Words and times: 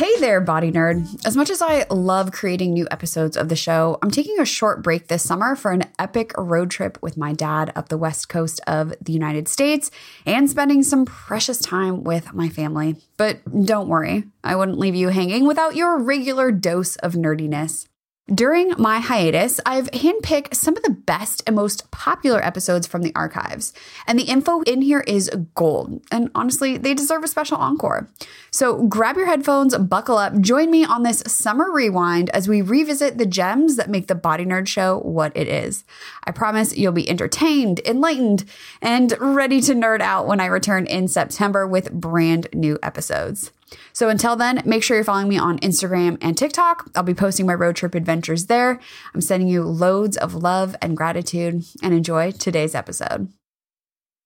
Hey 0.00 0.16
there, 0.18 0.40
body 0.40 0.72
nerd. 0.72 1.26
As 1.26 1.36
much 1.36 1.50
as 1.50 1.60
I 1.60 1.84
love 1.90 2.32
creating 2.32 2.72
new 2.72 2.88
episodes 2.90 3.36
of 3.36 3.50
the 3.50 3.54
show, 3.54 3.98
I'm 4.00 4.10
taking 4.10 4.40
a 4.40 4.46
short 4.46 4.82
break 4.82 5.08
this 5.08 5.22
summer 5.22 5.54
for 5.54 5.72
an 5.72 5.82
epic 5.98 6.32
road 6.38 6.70
trip 6.70 6.96
with 7.02 7.18
my 7.18 7.34
dad 7.34 7.70
up 7.76 7.90
the 7.90 7.98
west 7.98 8.30
coast 8.30 8.62
of 8.66 8.94
the 9.02 9.12
United 9.12 9.46
States 9.46 9.90
and 10.24 10.48
spending 10.48 10.82
some 10.82 11.04
precious 11.04 11.58
time 11.58 12.02
with 12.02 12.32
my 12.32 12.48
family. 12.48 12.96
But 13.18 13.40
don't 13.66 13.88
worry, 13.88 14.24
I 14.42 14.56
wouldn't 14.56 14.78
leave 14.78 14.94
you 14.94 15.10
hanging 15.10 15.46
without 15.46 15.76
your 15.76 15.98
regular 15.98 16.50
dose 16.50 16.96
of 16.96 17.12
nerdiness. 17.12 17.86
During 18.32 18.74
my 18.78 19.00
hiatus, 19.00 19.58
I've 19.66 19.90
handpicked 19.90 20.54
some 20.54 20.76
of 20.76 20.84
the 20.84 20.90
best 20.90 21.42
and 21.46 21.56
most 21.56 21.90
popular 21.90 22.44
episodes 22.44 22.86
from 22.86 23.02
the 23.02 23.12
archives. 23.16 23.72
And 24.06 24.16
the 24.16 24.24
info 24.24 24.60
in 24.62 24.82
here 24.82 25.00
is 25.00 25.28
gold. 25.56 26.00
And 26.12 26.30
honestly, 26.32 26.78
they 26.78 26.94
deserve 26.94 27.24
a 27.24 27.28
special 27.28 27.56
encore. 27.56 28.08
So 28.52 28.86
grab 28.86 29.16
your 29.16 29.26
headphones, 29.26 29.76
buckle 29.76 30.16
up, 30.16 30.40
join 30.40 30.70
me 30.70 30.84
on 30.84 31.02
this 31.02 31.24
summer 31.26 31.72
rewind 31.72 32.30
as 32.30 32.46
we 32.46 32.62
revisit 32.62 33.18
the 33.18 33.26
gems 33.26 33.74
that 33.74 33.90
make 33.90 34.06
the 34.06 34.14
Body 34.14 34.44
Nerd 34.44 34.68
Show 34.68 35.00
what 35.00 35.36
it 35.36 35.48
is. 35.48 35.84
I 36.22 36.30
promise 36.30 36.76
you'll 36.76 36.92
be 36.92 37.10
entertained, 37.10 37.80
enlightened, 37.84 38.44
and 38.80 39.12
ready 39.18 39.60
to 39.62 39.74
nerd 39.74 40.02
out 40.02 40.28
when 40.28 40.38
I 40.38 40.46
return 40.46 40.86
in 40.86 41.08
September 41.08 41.66
with 41.66 41.90
brand 41.90 42.46
new 42.52 42.78
episodes. 42.80 43.50
So 43.92 44.08
until 44.08 44.36
then, 44.36 44.62
make 44.64 44.82
sure 44.82 44.96
you're 44.96 45.04
following 45.04 45.28
me 45.28 45.38
on 45.38 45.58
Instagram 45.58 46.18
and 46.20 46.36
TikTok. 46.36 46.90
I'll 46.94 47.02
be 47.02 47.14
posting 47.14 47.46
my 47.46 47.54
road 47.54 47.76
trip 47.76 47.94
adventures 47.94 48.46
there. 48.46 48.80
I'm 49.14 49.20
sending 49.20 49.48
you 49.48 49.62
loads 49.62 50.16
of 50.16 50.34
love 50.34 50.76
and 50.80 50.96
gratitude 50.96 51.64
and 51.82 51.94
enjoy 51.94 52.32
today's 52.32 52.74
episode. 52.74 53.32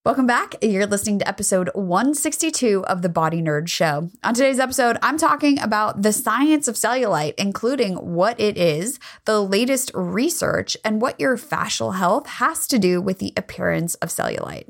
Welcome 0.05 0.27
back. 0.27 0.57
You're 0.61 0.85
listening 0.85 1.19
to 1.21 1.27
episode 1.29 1.71
162 1.73 2.85
of 2.85 3.01
the 3.01 3.09
Body 3.09 3.41
Nerd 3.41 3.69
Show. 3.69 4.11
On 4.23 4.35
today's 4.35 4.59
episode, 4.59 4.99
I'm 5.01 5.17
talking 5.17 5.59
about 5.59 6.03
the 6.03 6.13
science 6.13 6.69
of 6.69 6.75
cellulite, 6.75 7.33
including 7.39 7.95
what 7.95 8.39
it 8.39 8.59
is, 8.59 8.99
the 9.25 9.43
latest 9.43 9.91
research, 9.95 10.77
and 10.85 11.01
what 11.01 11.19
your 11.19 11.39
fascial 11.39 11.95
health 11.95 12.27
has 12.27 12.67
to 12.67 12.79
do 12.79 13.01
with 13.01 13.19
the 13.19 13.33
appearance 13.35 13.95
of 13.95 14.11
cellulite. 14.11 14.69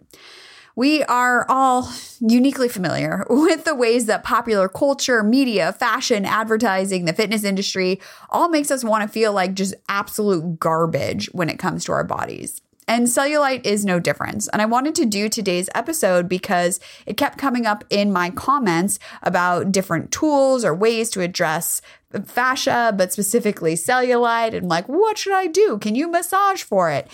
We 0.77 1.05
are 1.05 1.47
all 1.49 1.89
uniquely 2.21 2.69
familiar 2.69 3.25
with 3.31 3.65
the 3.65 3.77
ways 3.77 4.07
that 4.07 4.25
popular 4.25 4.69
culture, 4.69 5.23
media, 5.23 5.73
fashion, 5.73 6.25
advertising, 6.25 7.05
the 7.05 7.13
fitness 7.13 7.45
industry 7.45 8.01
all 8.31 8.49
makes 8.49 8.73
us 8.73 8.83
want 8.83 9.03
to 9.03 9.09
feel 9.09 9.33
like 9.33 9.55
just 9.55 9.75
absolute 9.89 10.59
garbage 10.59 11.27
when 11.33 11.49
it 11.49 11.61
comes 11.61 11.85
to 11.85 11.93
our 11.93 12.03
bodies. 12.05 12.61
And 12.87 13.07
cellulite 13.07 13.65
is 13.65 13.85
no 13.85 13.99
difference. 13.99 14.49
And 14.49 14.61
I 14.61 14.67
wanted 14.67 14.95
to 14.97 15.07
do 15.07 15.29
today's 15.29 15.71
episode 15.75 16.29
because 16.29 16.81
it 17.07 17.17
kept 17.17 17.39
coming 17.39 17.65
up 17.67 17.85
in 17.89 18.13
my 18.13 18.31
comments 18.31 18.99
about 19.23 19.73
different 19.73 20.11
tools 20.11 20.65
or 20.65 20.75
ways 20.75 21.09
to 21.11 21.23
address 21.23 21.81
fascia, 22.27 22.93
but 22.97 23.13
specifically 23.13 23.75
cellulite. 23.75 24.55
And 24.55 24.69
like, 24.69 24.87
what 24.89 25.17
should 25.17 25.33
I 25.33 25.47
do? 25.47 25.79
Can 25.79 25.95
you 25.95 26.09
massage 26.09 26.63
for 26.63 26.91
it? 26.91 27.09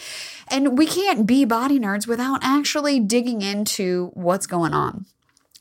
And 0.51 0.77
we 0.77 0.87
can't 0.87 1.27
be 1.27 1.45
body 1.45 1.79
nerds 1.79 2.07
without 2.07 2.41
actually 2.43 3.01
digging 3.01 3.43
into 3.43 4.11
what's 4.15 4.47
going 4.47 4.75
on. 4.75 5.07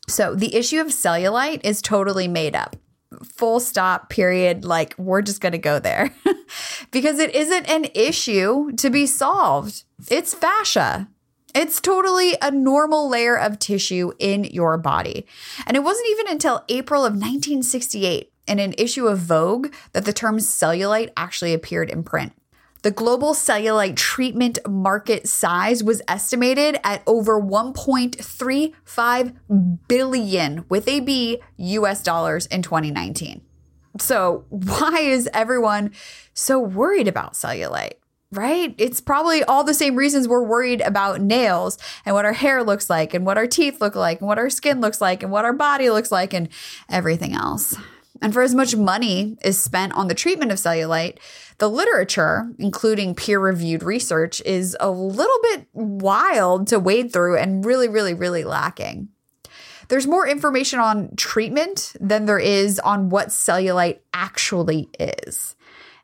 So, 0.07 0.33
the 0.33 0.55
issue 0.55 0.81
of 0.81 0.87
cellulite 0.87 1.61
is 1.63 1.81
totally 1.81 2.27
made 2.27 2.55
up. 2.55 2.75
Full 3.23 3.59
stop 3.59 4.09
period. 4.09 4.65
Like 4.65 4.95
we're 4.97 5.21
just 5.21 5.41
going 5.41 5.51
to 5.51 5.57
go 5.59 5.79
there. 5.79 6.13
Because 6.91 7.19
it 7.19 7.35
isn't 7.35 7.69
an 7.69 7.85
issue 7.93 8.71
to 8.71 8.89
be 8.89 9.05
solved. 9.05 9.83
It's 10.09 10.33
fascia. 10.33 11.07
It's 11.55 11.81
totally 11.81 12.35
a 12.41 12.51
normal 12.51 13.09
layer 13.09 13.37
of 13.37 13.59
tissue 13.59 14.11
in 14.19 14.43
your 14.45 14.77
body. 14.77 15.25
And 15.65 15.75
it 15.75 15.83
wasn't 15.83 16.09
even 16.09 16.27
until 16.27 16.63
april 16.69 17.05
of 17.05 17.13
1968 17.13 18.31
in 18.47 18.59
an 18.59 18.73
issue 18.77 19.07
of 19.07 19.19
vogue 19.19 19.73
that 19.93 20.05
the 20.05 20.13
term 20.13 20.37
cellulite 20.37 21.11
actually 21.15 21.53
appeared 21.53 21.89
in 21.89 22.03
print 22.03 22.33
the 22.81 22.91
global 22.91 23.33
cellulite 23.33 23.95
treatment 23.95 24.59
market 24.67 25.27
size 25.27 25.83
was 25.83 26.01
estimated 26.07 26.79
at 26.83 27.03
over 27.05 27.41
1.35 27.41 29.35
billion 29.87 30.65
with 30.69 30.87
a 30.87 30.99
B 31.01 31.41
US 31.57 32.01
dollars 32.03 32.45
in 32.45 32.61
2019. 32.61 33.41
So, 33.99 34.45
why 34.49 34.99
is 34.99 35.27
everyone 35.33 35.91
so 36.33 36.59
worried 36.59 37.07
about 37.07 37.33
cellulite? 37.33 37.93
Right? 38.31 38.75
It's 38.77 39.01
probably 39.01 39.43
all 39.43 39.63
the 39.63 39.73
same 39.73 39.95
reasons 39.95 40.27
we're 40.27 40.43
worried 40.43 40.81
about 40.81 41.19
nails 41.19 41.79
and 42.05 42.13
what 42.13 42.25
our 42.25 42.33
hair 42.33 42.63
looks 42.63 42.87
like 42.87 43.15
and 43.15 43.25
what 43.25 43.39
our 43.39 43.47
teeth 43.47 43.81
look 43.81 43.95
like 43.95 44.19
and 44.19 44.27
what 44.27 44.37
our 44.37 44.51
skin 44.51 44.81
looks 44.81 45.01
like 45.01 45.23
and 45.23 45.31
what 45.31 45.45
our 45.45 45.53
body 45.53 45.89
looks 45.89 46.11
like 46.11 46.33
and 46.33 46.47
everything 46.89 47.33
else. 47.33 47.75
And 48.21 48.33
for 48.33 48.41
as 48.41 48.53
much 48.53 48.75
money 48.75 49.37
is 49.43 49.61
spent 49.61 49.93
on 49.93 50.07
the 50.07 50.15
treatment 50.15 50.51
of 50.51 50.57
cellulite, 50.57 51.19
the 51.57 51.69
literature, 51.69 52.51
including 52.57 53.15
peer 53.15 53.39
reviewed 53.39 53.83
research, 53.83 54.41
is 54.45 54.75
a 54.79 54.89
little 54.89 55.39
bit 55.41 55.67
wild 55.73 56.67
to 56.67 56.79
wade 56.79 57.13
through 57.13 57.37
and 57.37 57.65
really, 57.65 57.87
really, 57.87 58.13
really 58.13 58.43
lacking. 58.43 59.09
There's 59.87 60.07
more 60.07 60.27
information 60.27 60.79
on 60.79 61.15
treatment 61.15 61.93
than 61.99 62.25
there 62.25 62.39
is 62.39 62.79
on 62.79 63.09
what 63.09 63.29
cellulite 63.29 63.99
actually 64.13 64.89
is. 64.99 65.55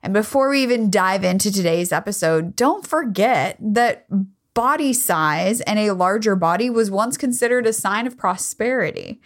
And 0.01 0.13
before 0.13 0.49
we 0.49 0.63
even 0.63 0.89
dive 0.89 1.23
into 1.23 1.51
today's 1.51 1.91
episode, 1.91 2.55
don't 2.55 2.85
forget 2.85 3.57
that 3.59 4.07
body 4.53 4.93
size 4.93 5.61
and 5.61 5.77
a 5.77 5.91
larger 5.91 6.35
body 6.35 6.69
was 6.69 6.89
once 6.89 7.17
considered 7.17 7.67
a 7.67 7.73
sign 7.73 8.07
of 8.07 8.17
prosperity. 8.17 9.21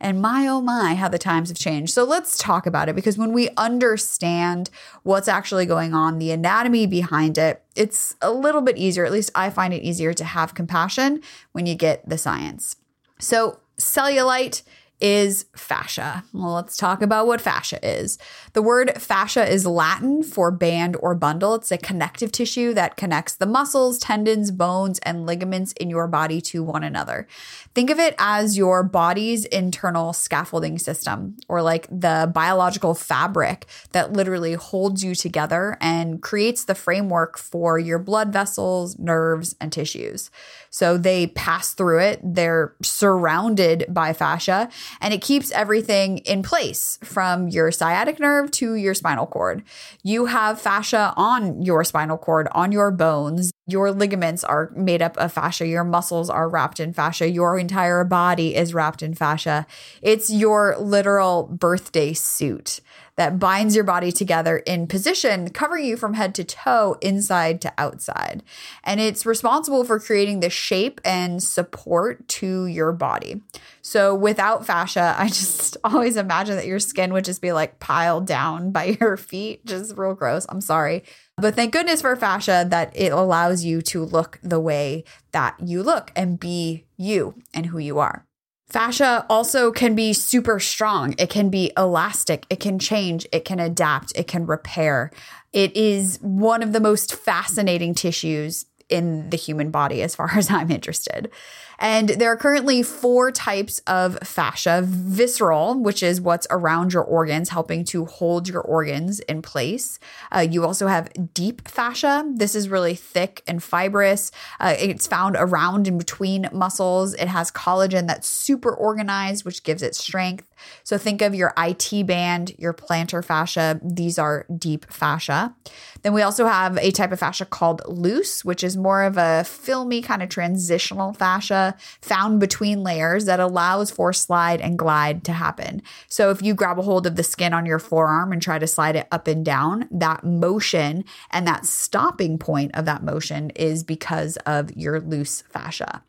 And 0.00 0.20
my 0.20 0.46
oh 0.46 0.60
my, 0.60 0.94
how 0.94 1.08
the 1.08 1.18
times 1.18 1.48
have 1.48 1.58
changed. 1.58 1.92
So 1.92 2.04
let's 2.04 2.36
talk 2.36 2.66
about 2.66 2.88
it 2.88 2.94
because 2.94 3.16
when 3.16 3.32
we 3.32 3.48
understand 3.56 4.70
what's 5.02 5.28
actually 5.28 5.66
going 5.66 5.94
on, 5.94 6.18
the 6.18 6.30
anatomy 6.30 6.86
behind 6.86 7.38
it, 7.38 7.62
it's 7.76 8.16
a 8.20 8.32
little 8.32 8.60
bit 8.60 8.76
easier. 8.76 9.04
At 9.04 9.12
least 9.12 9.30
I 9.34 9.50
find 9.50 9.72
it 9.72 9.82
easier 9.82 10.12
to 10.14 10.24
have 10.24 10.54
compassion 10.54 11.22
when 11.52 11.66
you 11.66 11.74
get 11.74 12.08
the 12.08 12.18
science. 12.18 12.76
So, 13.18 13.60
cellulite 13.78 14.62
is 15.04 15.44
fascia. 15.54 16.24
Well, 16.32 16.54
let's 16.54 16.78
talk 16.78 17.02
about 17.02 17.26
what 17.26 17.42
fascia 17.42 17.78
is. 17.86 18.16
The 18.54 18.62
word 18.62 18.90
fascia 19.02 19.46
is 19.46 19.66
Latin 19.66 20.22
for 20.22 20.50
band 20.50 20.96
or 20.98 21.14
bundle. 21.14 21.54
It's 21.56 21.70
a 21.70 21.76
connective 21.76 22.32
tissue 22.32 22.72
that 22.72 22.96
connects 22.96 23.34
the 23.34 23.44
muscles, 23.44 23.98
tendons, 23.98 24.50
bones, 24.50 24.98
and 25.00 25.26
ligaments 25.26 25.72
in 25.72 25.90
your 25.90 26.08
body 26.08 26.40
to 26.40 26.62
one 26.62 26.82
another. 26.82 27.28
Think 27.74 27.90
of 27.90 27.98
it 27.98 28.14
as 28.16 28.56
your 28.56 28.82
body's 28.82 29.44
internal 29.44 30.14
scaffolding 30.14 30.78
system 30.78 31.36
or 31.48 31.60
like 31.60 31.86
the 31.88 32.30
biological 32.32 32.94
fabric 32.94 33.66
that 33.92 34.14
literally 34.14 34.54
holds 34.54 35.04
you 35.04 35.14
together 35.14 35.76
and 35.82 36.22
creates 36.22 36.64
the 36.64 36.74
framework 36.74 37.36
for 37.36 37.78
your 37.78 37.98
blood 37.98 38.32
vessels, 38.32 38.98
nerves, 38.98 39.54
and 39.60 39.70
tissues. 39.70 40.30
So 40.74 40.98
they 40.98 41.28
pass 41.28 41.72
through 41.72 42.00
it, 42.00 42.20
they're 42.24 42.74
surrounded 42.82 43.86
by 43.88 44.12
fascia, 44.12 44.68
and 45.00 45.14
it 45.14 45.22
keeps 45.22 45.52
everything 45.52 46.18
in 46.18 46.42
place 46.42 46.98
from 47.04 47.46
your 47.46 47.70
sciatic 47.70 48.18
nerve 48.18 48.50
to 48.58 48.74
your 48.74 48.92
spinal 48.92 49.28
cord. 49.28 49.62
You 50.02 50.26
have 50.26 50.60
fascia 50.60 51.14
on 51.16 51.62
your 51.62 51.84
spinal 51.84 52.18
cord, 52.18 52.48
on 52.50 52.72
your 52.72 52.90
bones. 52.90 53.52
Your 53.68 53.92
ligaments 53.92 54.42
are 54.42 54.72
made 54.74 55.00
up 55.00 55.16
of 55.16 55.32
fascia. 55.32 55.64
Your 55.64 55.84
muscles 55.84 56.28
are 56.28 56.48
wrapped 56.48 56.80
in 56.80 56.92
fascia. 56.92 57.30
Your 57.30 57.56
entire 57.56 58.02
body 58.02 58.56
is 58.56 58.74
wrapped 58.74 59.00
in 59.00 59.14
fascia. 59.14 59.68
It's 60.02 60.28
your 60.28 60.76
literal 60.80 61.44
birthday 61.44 62.14
suit 62.14 62.80
that 63.16 63.38
binds 63.38 63.74
your 63.74 63.84
body 63.84 64.10
together 64.10 64.58
in 64.58 64.86
position, 64.86 65.50
covering 65.50 65.84
you 65.84 65.96
from 65.96 66.14
head 66.14 66.34
to 66.34 66.44
toe, 66.44 66.96
inside 67.00 67.60
to 67.60 67.72
outside. 67.78 68.42
And 68.82 69.00
it's 69.00 69.24
responsible 69.24 69.84
for 69.84 70.00
creating 70.00 70.40
the 70.40 70.50
shape 70.50 71.00
and 71.04 71.42
support 71.42 72.26
to 72.28 72.66
your 72.66 72.92
body. 72.92 73.40
So 73.82 74.14
without 74.14 74.66
fascia, 74.66 75.14
I 75.18 75.28
just 75.28 75.76
always 75.84 76.16
imagine 76.16 76.56
that 76.56 76.66
your 76.66 76.80
skin 76.80 77.12
would 77.12 77.24
just 77.24 77.42
be 77.42 77.52
like 77.52 77.78
piled 77.78 78.26
down 78.26 78.70
by 78.72 78.96
your 79.00 79.16
feet, 79.16 79.64
just 79.64 79.96
real 79.96 80.14
gross. 80.14 80.46
I'm 80.48 80.60
sorry. 80.60 81.04
But 81.36 81.54
thank 81.54 81.72
goodness 81.72 82.00
for 82.00 82.14
fascia 82.16 82.64
that 82.68 82.92
it 82.94 83.12
allows 83.12 83.64
you 83.64 83.82
to 83.82 84.04
look 84.04 84.38
the 84.42 84.60
way 84.60 85.04
that 85.32 85.56
you 85.60 85.82
look 85.82 86.12
and 86.14 86.38
be 86.38 86.86
you 86.96 87.34
and 87.52 87.66
who 87.66 87.78
you 87.78 87.98
are. 87.98 88.24
Fascia 88.74 89.24
also 89.30 89.70
can 89.70 89.94
be 89.94 90.12
super 90.12 90.58
strong. 90.58 91.14
It 91.16 91.30
can 91.30 91.48
be 91.48 91.70
elastic. 91.76 92.44
It 92.50 92.58
can 92.58 92.80
change. 92.80 93.24
It 93.30 93.44
can 93.44 93.60
adapt. 93.60 94.12
It 94.16 94.26
can 94.26 94.46
repair. 94.46 95.12
It 95.52 95.76
is 95.76 96.18
one 96.20 96.60
of 96.60 96.72
the 96.72 96.80
most 96.80 97.14
fascinating 97.14 97.94
tissues 97.94 98.66
in 98.88 99.30
the 99.30 99.36
human 99.36 99.70
body, 99.70 100.02
as 100.02 100.16
far 100.16 100.28
as 100.36 100.50
I'm 100.50 100.72
interested. 100.72 101.30
And 101.78 102.10
there 102.10 102.30
are 102.30 102.36
currently 102.36 102.82
four 102.82 103.30
types 103.30 103.80
of 103.86 104.18
fascia 104.22 104.82
visceral, 104.84 105.74
which 105.80 106.02
is 106.02 106.20
what's 106.20 106.46
around 106.50 106.92
your 106.92 107.02
organs, 107.02 107.48
helping 107.50 107.84
to 107.86 108.04
hold 108.04 108.48
your 108.48 108.62
organs 108.62 109.20
in 109.20 109.42
place. 109.42 109.98
Uh, 110.30 110.40
you 110.40 110.64
also 110.64 110.86
have 110.86 111.10
deep 111.34 111.68
fascia. 111.68 112.24
This 112.34 112.54
is 112.54 112.68
really 112.68 112.94
thick 112.94 113.42
and 113.46 113.62
fibrous. 113.62 114.30
Uh, 114.60 114.74
it's 114.78 115.06
found 115.06 115.36
around 115.38 115.88
and 115.88 115.98
between 115.98 116.48
muscles. 116.52 117.14
It 117.14 117.28
has 117.28 117.50
collagen 117.50 118.06
that's 118.06 118.28
super 118.28 118.74
organized, 118.74 119.44
which 119.44 119.62
gives 119.62 119.82
it 119.82 119.94
strength. 119.94 120.46
So 120.82 120.98
think 120.98 121.22
of 121.22 121.34
your 121.34 121.52
IT 121.56 122.06
band, 122.06 122.52
your 122.58 122.74
plantar 122.74 123.24
fascia. 123.24 123.80
These 123.82 124.18
are 124.18 124.46
deep 124.56 124.90
fascia. 124.90 125.54
Then 126.02 126.12
we 126.12 126.22
also 126.22 126.46
have 126.46 126.76
a 126.78 126.90
type 126.90 127.12
of 127.12 127.20
fascia 127.20 127.46
called 127.46 127.82
loose, 127.86 128.44
which 128.44 128.62
is 128.62 128.76
more 128.76 129.02
of 129.04 129.16
a 129.16 129.44
filmy 129.44 130.02
kind 130.02 130.22
of 130.22 130.28
transitional 130.28 131.12
fascia 131.12 131.74
found 132.02 132.40
between 132.40 132.82
layers 132.82 133.24
that 133.24 133.40
allows 133.40 133.90
for 133.90 134.12
slide 134.12 134.60
and 134.60 134.78
glide 134.78 135.24
to 135.24 135.32
happen. 135.32 135.82
So 136.08 136.30
if 136.30 136.42
you 136.42 136.54
grab 136.54 136.78
a 136.78 136.82
hold 136.82 137.06
of 137.06 137.16
the 137.16 137.22
skin 137.22 137.54
on 137.54 137.66
your 137.66 137.78
forearm 137.78 138.32
and 138.32 138.42
try 138.42 138.58
to 138.58 138.66
slide 138.66 138.96
it 138.96 139.08
up 139.10 139.26
and 139.26 139.44
down, 139.44 139.88
that 139.90 140.24
motion 140.24 141.04
and 141.30 141.46
that 141.46 141.66
stopping 141.66 142.38
point 142.38 142.72
of 142.74 142.84
that 142.84 143.02
motion 143.02 143.50
is 143.50 143.82
because 143.82 144.36
of 144.44 144.74
your 144.76 145.00
loose 145.00 145.42
fascia. 145.42 146.02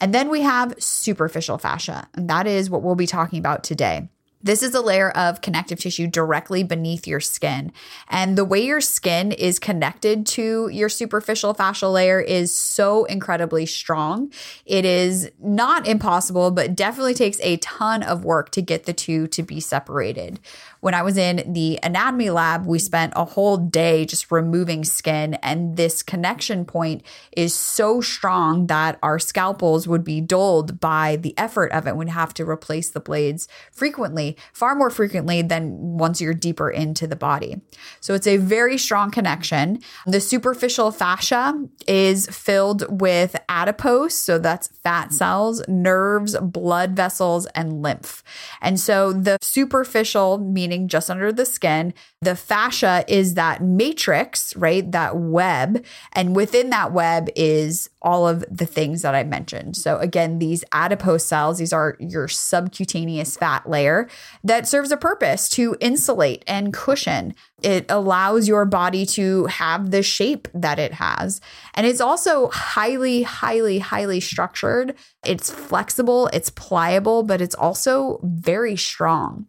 And 0.00 0.14
then 0.14 0.30
we 0.30 0.40
have 0.40 0.74
superficial 0.82 1.58
fascia, 1.58 2.08
and 2.14 2.28
that 2.30 2.46
is 2.46 2.70
what 2.70 2.82
we'll 2.82 2.94
be 2.94 3.06
talking 3.06 3.38
about 3.38 3.62
today. 3.62 4.08
This 4.42 4.62
is 4.62 4.74
a 4.74 4.80
layer 4.80 5.10
of 5.10 5.42
connective 5.42 5.78
tissue 5.78 6.06
directly 6.06 6.62
beneath 6.62 7.06
your 7.06 7.20
skin. 7.20 7.72
And 8.08 8.38
the 8.38 8.44
way 8.44 8.64
your 8.64 8.80
skin 8.80 9.32
is 9.32 9.58
connected 9.58 10.26
to 10.28 10.68
your 10.72 10.88
superficial 10.88 11.54
fascial 11.54 11.92
layer 11.92 12.20
is 12.20 12.54
so 12.54 13.04
incredibly 13.04 13.66
strong. 13.66 14.32
It 14.64 14.86
is 14.86 15.30
not 15.38 15.86
impossible, 15.86 16.50
but 16.52 16.74
definitely 16.74 17.14
takes 17.14 17.38
a 17.42 17.58
ton 17.58 18.02
of 18.02 18.24
work 18.24 18.50
to 18.52 18.62
get 18.62 18.84
the 18.84 18.94
two 18.94 19.26
to 19.28 19.42
be 19.42 19.60
separated. 19.60 20.40
When 20.80 20.94
I 20.94 21.02
was 21.02 21.18
in 21.18 21.52
the 21.52 21.78
anatomy 21.82 22.30
lab, 22.30 22.64
we 22.64 22.78
spent 22.78 23.12
a 23.14 23.26
whole 23.26 23.58
day 23.58 24.06
just 24.06 24.30
removing 24.30 24.82
skin, 24.84 25.34
and 25.34 25.76
this 25.76 26.02
connection 26.02 26.64
point 26.64 27.02
is 27.32 27.54
so 27.54 28.00
strong 28.00 28.68
that 28.68 28.98
our 29.02 29.18
scalpels 29.18 29.86
would 29.86 30.04
be 30.04 30.22
dulled 30.22 30.80
by 30.80 31.16
the 31.16 31.34
effort 31.36 31.70
of 31.72 31.86
it. 31.86 31.96
We'd 31.96 32.08
have 32.08 32.32
to 32.34 32.48
replace 32.48 32.88
the 32.88 33.00
blades 33.00 33.46
frequently, 33.70 34.29
far 34.52 34.74
more 34.74 34.90
frequently 34.90 35.42
than 35.42 35.98
once 35.98 36.20
you're 36.20 36.34
deeper 36.34 36.70
into 36.70 37.06
the 37.06 37.16
body. 37.16 37.60
So 38.00 38.14
it's 38.14 38.26
a 38.26 38.36
very 38.36 38.78
strong 38.78 39.10
connection. 39.10 39.80
The 40.06 40.20
superficial 40.20 40.90
fascia 40.92 41.68
is 41.86 42.26
filled 42.26 43.00
with 43.00 43.36
adipose, 43.48 44.14
so 44.14 44.38
that's 44.38 44.68
fat 44.68 45.12
cells, 45.12 45.62
nerves, 45.68 46.36
blood 46.40 46.96
vessels, 46.96 47.46
and 47.54 47.82
lymph. 47.82 48.22
And 48.60 48.78
so 48.78 49.12
the 49.12 49.38
superficial, 49.40 50.38
meaning 50.38 50.88
just 50.88 51.10
under 51.10 51.32
the 51.32 51.46
skin. 51.46 51.94
The 52.22 52.36
fascia 52.36 53.04
is 53.08 53.34
that 53.34 53.62
matrix, 53.62 54.54
right? 54.56 54.90
That 54.90 55.16
web. 55.16 55.84
And 56.12 56.36
within 56.36 56.70
that 56.70 56.92
web 56.92 57.28
is 57.34 57.90
all 58.02 58.26
of 58.26 58.44
the 58.50 58.66
things 58.66 59.02
that 59.02 59.14
I 59.14 59.24
mentioned. 59.24 59.76
So, 59.76 59.98
again, 59.98 60.38
these 60.38 60.64
adipose 60.72 61.24
cells, 61.24 61.58
these 61.58 61.72
are 61.72 61.96
your 61.98 62.28
subcutaneous 62.28 63.36
fat 63.36 63.68
layer 63.68 64.08
that 64.42 64.66
serves 64.66 64.90
a 64.90 64.96
purpose 64.96 65.48
to 65.50 65.76
insulate 65.80 66.42
and 66.46 66.72
cushion. 66.72 67.34
It 67.62 67.86
allows 67.90 68.48
your 68.48 68.64
body 68.64 69.04
to 69.06 69.46
have 69.46 69.90
the 69.90 70.02
shape 70.02 70.48
that 70.54 70.78
it 70.78 70.94
has. 70.94 71.40
And 71.74 71.86
it's 71.86 72.00
also 72.00 72.48
highly, 72.48 73.22
highly, 73.22 73.80
highly 73.80 74.20
structured. 74.20 74.94
It's 75.24 75.50
flexible, 75.50 76.28
it's 76.32 76.48
pliable, 76.50 77.22
but 77.22 77.42
it's 77.42 77.54
also 77.54 78.20
very 78.22 78.76
strong. 78.76 79.46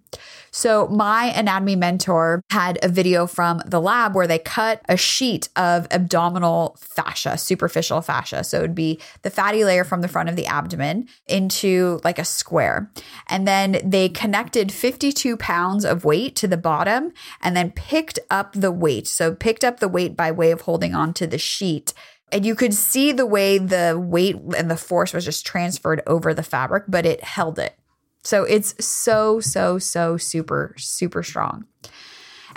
So, 0.52 0.88
my 0.88 1.26
anatomy 1.26 1.78
mentor 1.78 2.44
had 2.50 2.78
a 2.84 2.90
video 2.90 3.26
from 3.26 3.62
the 3.66 3.80
lab 3.80 4.14
where 4.14 4.28
they 4.28 4.38
cut 4.40 4.82
a 4.90 4.98
sheet 4.98 5.48
of 5.56 5.88
abdominal 5.92 6.76
fascia, 6.78 7.38
superficial 7.38 8.02
fascia. 8.02 8.44
So, 8.44 8.60
it 8.60 8.62
would 8.62 8.76
be 8.76 9.00
the 9.22 9.30
fatty 9.30 9.64
layer 9.64 9.86
from 9.86 10.02
the 10.02 10.10
front 10.10 10.28
of 10.28 10.36
the 10.36 10.48
abdomen 10.48 11.08
into 11.26 12.02
like 12.04 12.20
a 12.20 12.26
square. 12.26 12.92
And 13.28 13.48
then 13.48 13.80
they 13.84 14.10
connected 14.10 14.74
52 14.74 15.38
pounds 15.38 15.86
of 15.86 16.04
weight 16.04 16.36
to 16.38 16.48
the 16.48 16.58
bottom 16.58 17.14
and 17.42 17.56
then 17.56 17.72
picked 17.72 18.20
up 18.30 18.52
the 18.54 18.72
weight. 18.72 19.08
So, 19.08 19.34
picked 19.34 19.64
up 19.64 19.80
the 19.80 19.88
weight 19.88 20.18
by 20.18 20.32
way 20.32 20.52
of 20.52 20.62
holding 20.62 20.94
onto 20.94 21.26
the 21.26 21.38
sheet 21.38 21.94
and 22.32 22.46
you 22.46 22.56
could 22.56 22.74
see 22.74 23.12
the 23.12 23.26
way 23.26 23.58
the 23.58 24.02
weight 24.02 24.38
and 24.56 24.72
the 24.72 24.78
force 24.78 25.14
was 25.14 25.26
just 25.26 25.46
transferred 25.46 26.02
over 26.08 26.34
the 26.34 26.44
fabric, 26.44 26.86
but 26.88 27.06
it 27.06 27.24
held 27.24 27.60
it. 27.60 27.76
So 28.24 28.44
it's 28.44 28.74
so, 28.84 29.40
so, 29.40 29.80
so 29.80 30.18
super, 30.18 30.76
super 30.78 31.24
strong. 31.24 31.66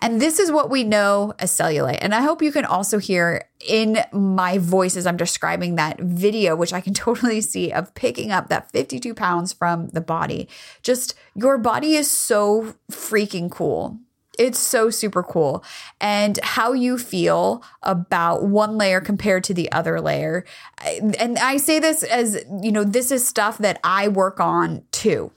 And 0.01 0.21
this 0.21 0.39
is 0.39 0.51
what 0.51 0.71
we 0.71 0.85
know 0.85 1.33
as 1.39 1.57
cellulite. 1.57 1.99
And 2.01 2.15
I 2.15 2.21
hope 2.21 2.43
you 2.43 2.53
can 2.53 2.65
also 2.65 2.99
hear 2.99 3.49
in 3.67 3.99
my 4.13 4.59
voice 4.59 4.97
as 4.97 5.07
I'm 5.07 5.17
describing 5.17 5.77
that 5.77 5.99
video, 6.01 6.57
which 6.57 6.73
I 6.73 6.81
can 6.81 6.95
totally 6.95 7.41
see 7.41 7.73
of 7.73 7.95
picking 7.95 8.31
up 8.31 8.49
that 8.49 8.71
52 8.71 9.15
pounds 9.15 9.53
from 9.53 9.89
the 9.89 10.01
body. 10.01 10.49
Just 10.83 11.15
your 11.35 11.59
body 11.59 11.95
is 11.95 12.11
so 12.11 12.75
freaking 12.91 13.51
cool. 13.51 13.99
It's 14.37 14.59
so 14.59 14.91
super 14.91 15.23
cool. 15.23 15.65
And 16.01 16.41
how 16.43 16.73
you 16.73 16.99
feel 16.99 17.63
about 17.83 18.45
one 18.45 18.77
layer 18.77 19.01
compared 19.01 19.45
to 19.45 19.55
the 19.55 19.71
other 19.71 20.01
layer. 20.01 20.45
And 20.85 21.39
I 21.39 21.57
say 21.57 21.79
this 21.79 22.03
as, 22.03 22.45
you 22.63 22.73
know, 22.73 22.83
this 22.83 23.13
is 23.13 23.27
stuff 23.27 23.59
that 23.59 23.79
I 23.85 24.09
work 24.09 24.41
on 24.41 24.83
too. 24.91 25.31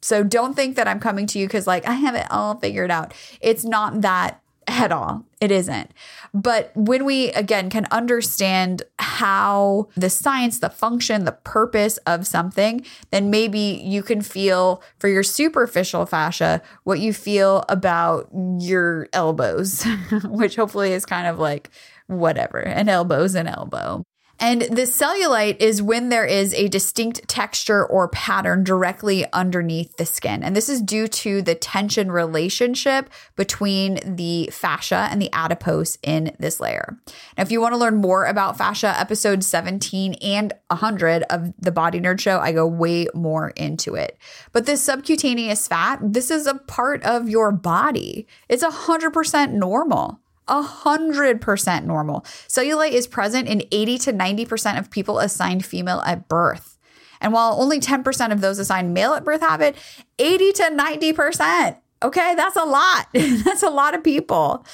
So 0.00 0.22
don't 0.22 0.54
think 0.54 0.76
that 0.76 0.88
I'm 0.88 1.00
coming 1.00 1.26
to 1.28 1.38
you 1.38 1.46
because, 1.46 1.66
like, 1.66 1.86
I 1.86 1.92
have 1.92 2.14
it 2.14 2.26
all 2.30 2.58
figured 2.58 2.90
out. 2.90 3.14
It's 3.40 3.64
not 3.64 4.00
that 4.00 4.40
at 4.70 4.92
all. 4.92 5.24
It 5.40 5.50
isn't. 5.50 5.90
But 6.32 6.70
when 6.74 7.04
we, 7.04 7.30
again, 7.32 7.70
can 7.70 7.86
understand 7.90 8.82
how 8.98 9.88
the 9.96 10.10
science, 10.10 10.60
the 10.60 10.70
function, 10.70 11.24
the 11.24 11.32
purpose 11.32 11.96
of 11.98 12.26
something, 12.26 12.84
then 13.10 13.30
maybe 13.30 13.58
you 13.58 14.02
can 14.02 14.20
feel 14.22 14.82
for 14.98 15.08
your 15.08 15.22
superficial 15.22 16.06
fascia 16.06 16.62
what 16.84 17.00
you 17.00 17.12
feel 17.12 17.64
about 17.68 18.28
your 18.58 19.08
elbows, 19.12 19.84
which 20.24 20.56
hopefully 20.56 20.92
is 20.92 21.04
kind 21.04 21.26
of 21.26 21.38
like 21.38 21.70
whatever. 22.06 22.58
An 22.58 22.88
elbow's 22.88 23.34
an 23.34 23.46
elbow. 23.46 24.04
And 24.40 24.62
the 24.62 24.82
cellulite 24.82 25.58
is 25.60 25.82
when 25.82 26.08
there 26.08 26.24
is 26.24 26.54
a 26.54 26.68
distinct 26.68 27.28
texture 27.28 27.84
or 27.84 28.08
pattern 28.08 28.64
directly 28.64 29.30
underneath 29.32 29.98
the 29.98 30.06
skin. 30.06 30.42
And 30.42 30.56
this 30.56 30.70
is 30.70 30.80
due 30.80 31.08
to 31.08 31.42
the 31.42 31.54
tension 31.54 32.10
relationship 32.10 33.10
between 33.36 34.00
the 34.16 34.48
fascia 34.50 35.08
and 35.10 35.20
the 35.20 35.30
adipose 35.34 35.98
in 36.02 36.34
this 36.38 36.58
layer. 36.58 36.98
Now, 37.36 37.42
if 37.42 37.52
you 37.52 37.60
want 37.60 37.74
to 37.74 37.78
learn 37.78 37.96
more 37.96 38.24
about 38.24 38.56
fascia, 38.56 38.98
episode 38.98 39.44
17 39.44 40.14
and 40.14 40.54
100 40.68 41.24
of 41.24 41.52
the 41.58 41.70
Body 41.70 42.00
Nerd 42.00 42.18
Show, 42.18 42.38
I 42.38 42.52
go 42.52 42.66
way 42.66 43.08
more 43.12 43.50
into 43.50 43.94
it. 43.94 44.16
But 44.52 44.64
this 44.64 44.82
subcutaneous 44.82 45.68
fat, 45.68 46.00
this 46.02 46.30
is 46.30 46.46
a 46.46 46.54
part 46.54 47.04
of 47.04 47.28
your 47.28 47.52
body. 47.52 48.26
It's 48.48 48.64
100% 48.64 49.52
normal. 49.52 50.20
100% 50.50 51.84
normal. 51.84 52.20
Cellulite 52.48 52.92
is 52.92 53.06
present 53.06 53.48
in 53.48 53.62
80 53.70 53.98
to 53.98 54.12
90% 54.12 54.78
of 54.78 54.90
people 54.90 55.18
assigned 55.18 55.64
female 55.64 56.02
at 56.04 56.28
birth. 56.28 56.76
And 57.20 57.32
while 57.32 57.60
only 57.60 57.80
10% 57.80 58.32
of 58.32 58.40
those 58.40 58.58
assigned 58.58 58.94
male 58.94 59.12
at 59.12 59.24
birth 59.24 59.40
have 59.40 59.60
it, 59.60 59.76
80 60.18 60.52
to 60.52 60.62
90%. 60.64 61.76
Okay, 62.02 62.34
that's 62.34 62.56
a 62.56 62.64
lot. 62.64 63.08
that's 63.12 63.62
a 63.62 63.68
lot 63.68 63.94
of 63.94 64.02
people. 64.02 64.64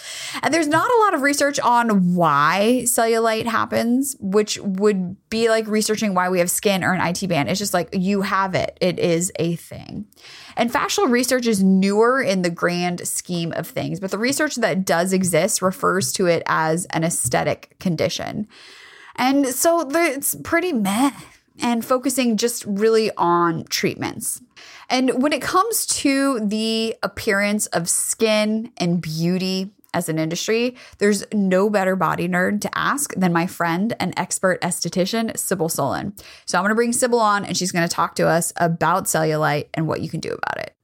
And 0.42 0.54
there's 0.54 0.68
not 0.68 0.88
a 0.88 1.00
lot 1.00 1.14
of 1.14 1.22
research 1.22 1.58
on 1.58 2.14
why 2.14 2.82
cellulite 2.84 3.46
happens, 3.46 4.14
which 4.20 4.60
would 4.60 5.16
be 5.28 5.48
like 5.48 5.66
researching 5.66 6.14
why 6.14 6.28
we 6.28 6.38
have 6.38 6.50
skin 6.50 6.84
or 6.84 6.92
an 6.92 7.04
IT 7.04 7.28
band. 7.28 7.48
It's 7.48 7.58
just 7.58 7.74
like 7.74 7.88
you 7.92 8.22
have 8.22 8.54
it, 8.54 8.78
it 8.80 9.00
is 9.00 9.32
a 9.40 9.56
thing. 9.56 10.06
And 10.56 10.72
fascial 10.72 11.10
research 11.10 11.48
is 11.48 11.62
newer 11.62 12.22
in 12.22 12.42
the 12.42 12.50
grand 12.50 13.06
scheme 13.08 13.52
of 13.52 13.66
things, 13.66 13.98
but 13.98 14.12
the 14.12 14.18
research 14.18 14.54
that 14.56 14.84
does 14.84 15.12
exist 15.12 15.60
refers 15.62 16.12
to 16.12 16.26
it 16.26 16.44
as 16.46 16.86
an 16.86 17.02
aesthetic 17.02 17.76
condition. 17.80 18.46
And 19.16 19.48
so 19.48 19.88
it's 19.90 20.36
pretty 20.44 20.72
meh 20.72 21.10
and 21.60 21.84
focusing 21.84 22.36
just 22.36 22.64
really 22.66 23.10
on 23.16 23.64
treatments. 23.64 24.40
And 24.88 25.22
when 25.22 25.32
it 25.32 25.42
comes 25.42 25.86
to 25.86 26.40
the 26.40 26.94
appearance 27.02 27.66
of 27.66 27.88
skin 27.88 28.72
and 28.76 29.00
beauty, 29.00 29.72
as 29.94 30.10
an 30.10 30.18
industry, 30.18 30.76
there's 30.98 31.24
no 31.32 31.70
better 31.70 31.96
body 31.96 32.28
nerd 32.28 32.60
to 32.60 32.78
ask 32.78 33.14
than 33.14 33.32
my 33.32 33.46
friend 33.46 33.96
and 33.98 34.12
expert 34.18 34.60
esthetician, 34.60 35.32
Cybil 35.32 35.70
Solyn. 35.70 36.12
So 36.44 36.58
I'm 36.58 36.64
going 36.64 36.70
to 36.70 36.74
bring 36.74 36.92
Cybil 36.92 37.18
on 37.18 37.46
and 37.46 37.56
she's 37.56 37.72
going 37.72 37.88
to 37.88 37.94
talk 37.94 38.14
to 38.16 38.28
us 38.28 38.52
about 38.58 39.04
cellulite 39.04 39.68
and 39.72 39.88
what 39.88 40.02
you 40.02 40.10
can 40.10 40.20
do 40.20 40.32
about 40.32 40.58
it. 40.58 40.75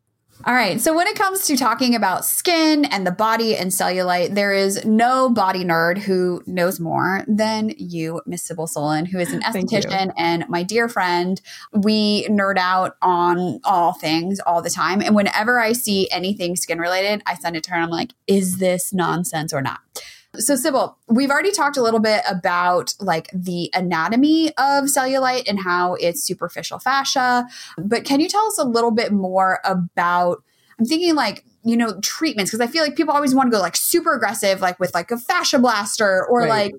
All 0.44 0.54
right. 0.54 0.80
So 0.80 0.94
when 0.94 1.06
it 1.06 1.16
comes 1.16 1.46
to 1.46 1.56
talking 1.56 1.94
about 1.94 2.25
skin 2.25 2.84
and 2.87 3.06
the 3.06 3.12
body 3.12 3.56
and 3.56 3.70
cellulite, 3.70 4.34
there 4.34 4.52
is 4.52 4.84
no 4.84 5.30
body 5.30 5.64
nerd 5.64 5.99
who 5.99 6.42
knows 6.46 6.80
more 6.80 7.25
than 7.28 7.72
you, 7.78 8.20
Miss 8.26 8.49
Cybil 8.49 8.68
Solyn, 8.68 9.06
who 9.06 9.18
is 9.18 9.32
an 9.32 9.40
esthetician 9.42 10.12
and 10.16 10.49
my 10.49 10.64
dear 10.64 10.88
friend. 10.88 11.40
We 11.72 12.26
nerd 12.28 12.58
out 12.58 12.96
on 13.02 13.61
all 13.64 13.92
things 13.92 14.40
all 14.40 14.62
the 14.62 14.70
time. 14.70 15.00
And 15.00 15.14
whenever 15.14 15.61
I 15.61 15.72
see 15.72 16.11
anything 16.11 16.56
skin 16.56 16.78
related, 16.78 17.22
I 17.25 17.34
send 17.34 17.54
it 17.54 17.62
to 17.64 17.70
her 17.70 17.76
and 17.76 17.84
I'm 17.84 17.90
like, 17.90 18.12
is 18.26 18.58
this 18.58 18.92
nonsense 18.92 19.52
or 19.52 19.62
not? 19.62 19.78
So, 20.38 20.54
Cybil, 20.54 20.94
we've 21.08 21.30
already 21.30 21.52
talked 21.52 21.76
a 21.76 21.82
little 21.82 22.00
bit 22.00 22.22
about 22.26 22.94
like 23.00 23.28
the 23.34 23.70
anatomy 23.74 24.48
of 24.56 24.84
cellulite 24.84 25.44
and 25.46 25.60
how 25.60 25.94
it's 25.94 26.22
superficial 26.22 26.78
fascia, 26.78 27.46
but 27.76 28.04
can 28.04 28.20
you 28.20 28.28
tell 28.28 28.46
us 28.46 28.58
a 28.58 28.64
little 28.64 28.90
bit 28.90 29.12
more 29.12 29.60
about? 29.64 30.42
I'm 30.78 30.86
thinking 30.86 31.14
like 31.14 31.44
you 31.64 31.76
know 31.76 32.00
treatments 32.00 32.50
because 32.50 32.66
I 32.66 32.70
feel 32.70 32.82
like 32.82 32.96
people 32.96 33.14
always 33.14 33.34
want 33.34 33.52
to 33.52 33.56
go 33.56 33.60
like 33.60 33.76
super 33.76 34.14
aggressive, 34.14 34.62
like 34.62 34.80
with 34.80 34.94
like 34.94 35.10
a 35.10 35.18
fascia 35.18 35.58
blaster 35.58 36.24
or 36.26 36.40
right. 36.40 36.48
like 36.48 36.74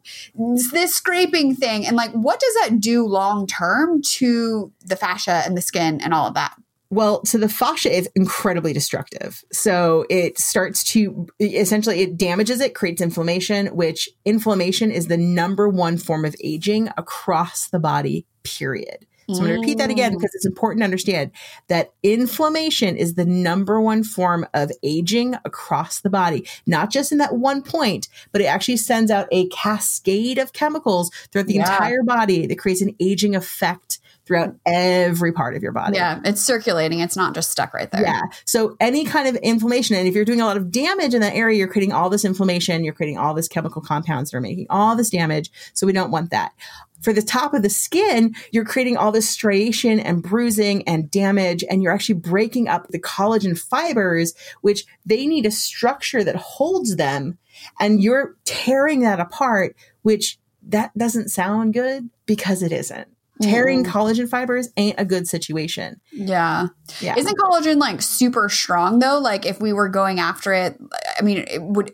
this 0.72 0.96
scraping 0.96 1.56
thing, 1.56 1.86
and 1.86 1.96
like 1.96 2.12
what 2.12 2.40
does 2.40 2.54
that 2.56 2.80
do 2.80 3.06
long 3.06 3.46
term 3.46 4.02
to 4.02 4.72
the 4.84 4.96
fascia 4.96 5.44
and 5.46 5.56
the 5.56 5.62
skin 5.62 6.02
and 6.02 6.12
all 6.12 6.28
of 6.28 6.34
that? 6.34 6.56
Well, 6.94 7.26
so 7.26 7.40
the 7.40 7.50
fascia 7.50 7.92
is 7.92 8.08
incredibly 8.16 8.72
destructive. 8.72 9.44
So 9.52 10.06
it 10.12 10.38
starts 10.38 10.84
to 10.92 11.28
essentially 11.40 12.02
it 12.02 12.18
damages 12.18 12.62
it, 12.62 12.76
creates 12.76 13.02
inflammation, 13.02 13.68
which 13.76 14.08
inflammation 14.26 14.92
is 14.92 15.08
the 15.08 15.18
number 15.18 15.68
one 15.68 15.98
form 15.98 16.24
of 16.24 16.36
aging 16.44 16.90
across 16.96 17.70
the 17.70 17.80
body, 17.80 18.28
period. 18.44 19.08
So 19.30 19.38
I'm 19.38 19.46
going 19.46 19.54
to 19.56 19.60
repeat 19.62 19.78
that 19.80 19.90
again 19.90 20.12
mm. 20.12 20.16
because 20.18 20.36
it's 20.36 20.46
important 20.46 20.82
to 20.82 20.84
understand 20.84 21.32
that 21.68 21.94
inflammation 22.04 22.96
is 22.96 23.16
the 23.16 23.26
number 23.26 23.82
one 23.82 24.04
form 24.04 24.46
of 24.54 24.70
aging 24.84 25.36
across 25.46 26.02
the 26.02 26.12
body, 26.12 26.46
not 26.68 26.92
just 26.92 27.12
in 27.12 27.18
that 27.20 27.38
one 27.38 27.64
point, 27.64 28.08
but 28.32 28.42
it 28.42 28.46
actually 28.46 28.78
sends 28.78 29.10
out 29.10 29.28
a 29.32 29.48
cascade 29.48 30.38
of 30.38 30.54
chemicals 30.54 31.10
throughout 31.32 31.48
the 31.48 31.56
yeah. 31.56 31.62
entire 31.62 32.04
body 32.04 32.46
that 32.46 32.60
creates 32.60 32.82
an 32.82 32.96
aging 33.00 33.36
effect 33.36 34.00
throughout 34.26 34.56
every 34.66 35.32
part 35.34 35.56
of 35.56 35.62
your 35.62 35.72
body. 35.72 35.98
Yeah, 35.98 36.22
it's 36.24 36.42
circulating. 36.42 37.00
It's 37.00 37.18
not 37.18 37.36
just 37.36 37.52
stuck 37.52 37.74
right 37.74 37.92
there. 37.92 38.02
Yeah. 38.02 38.22
So 38.46 38.76
any 38.80 39.06
kind 39.06 39.28
of 39.28 39.36
inflammation, 39.38 39.96
and 39.96 40.08
if 40.08 40.16
you're 40.16 40.26
doing 40.26 40.42
a 40.42 40.46
lot 40.46 40.58
of 40.58 40.72
damage 40.72 41.14
in 41.14 41.22
that 41.22 41.36
area, 41.36 41.58
you're 41.58 41.68
creating 41.68 41.94
all 41.94 42.10
this 42.10 42.24
inflammation, 42.24 42.84
you're 42.84 42.94
creating 42.94 43.18
all 43.18 43.34
this 43.34 43.48
chemical 43.48 43.82
compounds 43.82 44.32
that 44.32 44.38
are 44.38 44.42
making 44.42 44.68
all 44.70 44.96
this 44.96 45.10
damage. 45.10 45.52
So 45.74 45.86
we 45.86 45.94
don't 45.94 46.12
want 46.12 46.32
that. 46.32 46.54
For 47.02 47.12
the 47.12 47.22
top 47.22 47.54
of 47.54 47.64
the 47.64 47.70
skin, 47.70 48.34
you're 48.52 48.64
creating 48.64 48.96
all 48.96 49.12
this 49.12 49.30
striation 49.30 50.00
and 50.00 50.24
bruising 50.24 50.88
and 50.88 51.12
damage, 51.12 51.66
and 51.70 51.84
you're 51.84 51.92
actually 51.92 52.16
breaking 52.16 52.70
up 52.70 52.88
the 52.88 53.00
collagen 53.00 53.60
fibers, 53.60 54.34
which 54.62 54.86
they 55.06 55.28
need 55.28 55.46
a 55.46 55.52
structure 55.52 56.24
that 56.24 56.38
holds 56.38 56.96
them. 56.96 57.38
And 57.78 58.02
you're 58.02 58.36
tearing 58.46 59.02
that 59.02 59.20
apart, 59.20 59.76
which 60.02 60.40
that 60.70 60.98
doesn't 60.98 61.28
sound 61.28 61.74
good 61.74 62.10
because 62.26 62.64
it 62.64 62.72
isn't 62.72 63.10
tearing 63.44 63.84
mm. 63.84 63.88
collagen 63.88 64.30
fibers 64.30 64.70
ain't 64.78 65.00
a 65.00 65.06
good 65.06 65.28
situation. 65.28 66.00
Yeah. 66.12 66.68
Yeah. 67.00 67.16
Isn't 67.18 67.38
collagen 67.38 67.78
like 67.78 68.02
super 68.02 68.50
strong 68.50 69.00
though? 69.00 69.20
Like 69.20 69.46
if 69.46 69.60
we 69.62 69.74
were 69.74 69.90
going 69.90 70.20
after 70.20 70.54
it, 70.54 70.80
I 71.18 71.22
mean, 71.24 71.46
it 71.50 71.62
would 71.62 71.94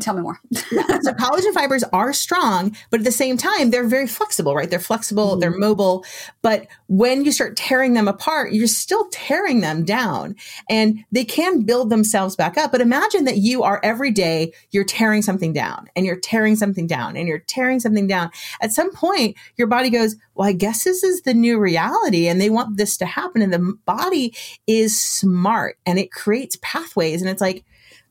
tell 0.00 0.14
me 0.14 0.22
more. 0.22 0.38
So 0.54 1.12
collagen 1.12 1.52
fibers 1.52 1.84
are 1.92 2.12
strong, 2.12 2.76
but 2.90 3.00
at 3.00 3.04
the 3.04 3.12
same 3.12 3.36
time, 3.36 3.70
they're 3.70 3.86
very 3.86 4.06
flexible, 4.06 4.54
right? 4.54 4.70
They're 4.70 4.78
flexible, 4.78 5.36
mm. 5.36 5.40
they're 5.40 5.50
mobile. 5.50 6.04
But 6.42 6.66
when 6.86 7.24
you 7.24 7.32
start 7.32 7.56
tearing 7.56 7.94
them 7.94 8.08
apart, 8.08 8.52
you're 8.52 8.66
still 8.66 9.08
tearing 9.10 9.60
them 9.60 9.84
down 9.84 10.36
and 10.70 11.04
they 11.12 11.24
can 11.24 11.62
build 11.62 11.90
themselves 11.90 12.36
back 12.36 12.56
up. 12.56 12.72
But 12.72 12.80
imagine 12.80 13.24
that 13.24 13.38
you 13.38 13.62
are 13.62 13.80
every 13.82 14.10
day, 14.10 14.52
you're 14.70 14.84
tearing 14.84 15.22
something 15.22 15.52
down 15.52 15.88
and 15.96 16.06
you're 16.06 16.20
tearing 16.20 16.56
something 16.56 16.86
down 16.86 17.16
and 17.16 17.28
you're 17.28 17.38
tearing 17.38 17.80
something 17.80 18.06
down. 18.06 18.30
At 18.60 18.72
some 18.72 18.92
point, 18.92 19.36
your 19.56 19.66
body 19.66 19.90
goes, 19.90 20.16
well, 20.34 20.48
I 20.48 20.52
guess 20.52 20.86
this 20.88 21.04
is 21.04 21.20
the 21.20 21.34
new 21.34 21.58
reality 21.58 22.28
and 22.28 22.40
they 22.40 22.48
want 22.48 22.78
this 22.78 22.96
to 22.96 23.04
happen. 23.04 23.42
And 23.42 23.52
the 23.52 23.74
body 23.84 24.34
is 24.66 24.98
smart 24.98 25.76
and 25.84 25.98
it 25.98 26.10
creates 26.10 26.56
pathways. 26.62 27.20
And 27.20 27.30
it's 27.30 27.42
like, 27.42 27.64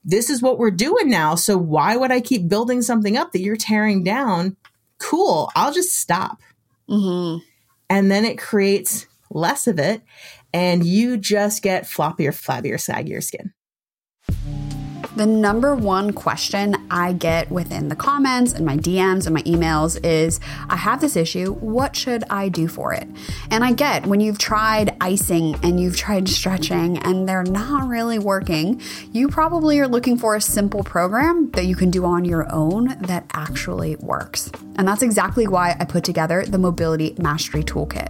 this 0.06 0.30
is 0.30 0.44
what 0.44 0.60
we're 0.60 0.70
doing 0.70 1.10
now. 1.10 1.34
So 1.34 1.58
why 1.58 1.98
would 1.98 2.12
I 2.12 2.22
keep 2.22 2.48
building 2.48 2.84
something 2.84 3.18
up 3.18 3.32
that 3.32 3.42
you're 3.42 3.58
tearing 3.58 4.04
down? 4.04 4.56
Cool. 5.00 5.52
I'll 5.56 5.74
just 5.74 5.96
stop. 5.96 6.40
Mm-hmm. 6.88 7.44
And 7.90 8.12
then 8.12 8.26
it 8.26 8.38
creates 8.38 9.08
less 9.32 9.66
of 9.66 9.80
it. 9.80 10.04
And 10.54 10.86
you 10.86 11.18
just 11.18 11.64
get 11.64 11.86
floppier, 11.86 12.30
flabbier, 12.30 12.76
saggier 12.76 13.24
skin. 13.24 13.54
The 15.18 15.26
number 15.26 15.74
one 15.74 16.14
question 16.14 16.76
I 16.92 17.14
get 17.14 17.50
within 17.50 17.90
the 17.90 17.96
comments 17.96 18.54
and 18.54 18.64
my 18.64 18.78
DMs 18.78 19.26
and 19.26 19.34
my 19.34 19.42
emails 19.42 20.00
is 20.06 20.40
I 20.70 20.76
have 20.76 21.02
this 21.02 21.16
issue. 21.16 21.54
What 21.54 21.96
should 21.96 22.24
I 22.30 22.50
do 22.50 22.68
for 22.68 22.94
it? 22.94 23.08
And 23.50 23.64
I 23.64 23.74
get 23.74 24.06
when 24.06 24.20
you've 24.20 24.38
tried 24.38 24.96
icing 25.02 25.56
and 25.64 25.80
you've 25.80 25.98
tried 25.98 26.30
stretching 26.30 27.00
and 27.00 27.28
they're 27.28 27.42
not 27.42 27.88
really 27.88 28.20
working, 28.20 28.80
you 29.12 29.28
probably 29.28 29.80
are 29.80 29.88
looking 29.88 30.20
for 30.20 30.36
a 30.36 30.42
simple 30.42 30.84
program 30.84 31.50
that 31.54 31.66
you 31.66 31.76
can 31.76 31.90
do 31.90 32.06
on 32.06 32.24
your 32.24 32.46
own 32.54 32.96
that 33.02 33.26
actually 33.34 33.96
works. 33.96 34.52
And 34.76 34.88
that's 34.88 35.02
exactly 35.02 35.48
why 35.48 35.76
I 35.80 35.86
put 35.86 36.04
together 36.04 36.46
the 36.46 36.60
Mobility 36.60 37.16
Mastery 37.18 37.64
Toolkit. 37.64 38.10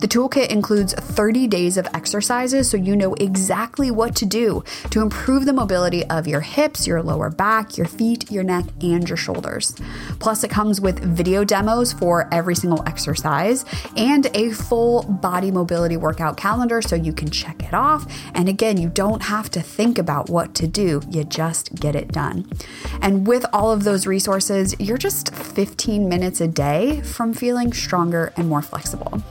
The 0.00 0.08
toolkit 0.08 0.48
includes 0.48 0.94
30 0.94 1.46
days 1.48 1.76
of 1.76 1.86
exercises 1.92 2.70
so 2.70 2.76
you 2.76 2.96
know 2.96 3.14
exactly 3.14 3.90
what 3.90 4.16
to 4.16 4.26
do 4.26 4.64
to 4.90 5.02
improve 5.02 5.44
the 5.44 5.52
mobility 5.52 6.04
of 6.06 6.26
your 6.26 6.37
hips, 6.40 6.86
your 6.86 7.02
lower 7.02 7.30
back, 7.30 7.76
your 7.76 7.86
feet, 7.86 8.30
your 8.30 8.44
neck, 8.44 8.64
and 8.80 9.08
your 9.08 9.16
shoulders. 9.16 9.74
Plus, 10.18 10.44
it 10.44 10.50
comes 10.50 10.80
with 10.80 10.98
video 11.00 11.44
demos 11.44 11.92
for 11.92 12.28
every 12.32 12.54
single 12.54 12.82
exercise 12.86 13.64
and 13.96 14.26
a 14.34 14.50
full 14.50 15.02
body 15.02 15.50
mobility 15.50 15.96
workout 15.96 16.36
calendar 16.36 16.82
so 16.82 16.96
you 16.96 17.12
can 17.12 17.30
check 17.30 17.62
it 17.62 17.74
off. 17.74 18.06
And 18.34 18.48
again, 18.48 18.76
you 18.76 18.88
don't 18.88 19.22
have 19.22 19.50
to 19.50 19.60
think 19.62 19.98
about 19.98 20.30
what 20.30 20.54
to 20.56 20.66
do, 20.66 21.00
you 21.10 21.24
just 21.24 21.74
get 21.74 21.94
it 21.94 22.08
done. 22.08 22.50
And 23.00 23.26
with 23.26 23.44
all 23.52 23.70
of 23.70 23.84
those 23.84 24.06
resources, 24.06 24.74
you're 24.78 24.98
just 24.98 25.34
15 25.34 25.78
15 25.88 26.08
minutes 26.08 26.40
a 26.40 26.48
day 26.48 27.00
from 27.02 27.32
feeling 27.32 27.72
stronger 27.72 28.32
and 28.36 28.48
more 28.48 28.62
flexible. 28.62 29.22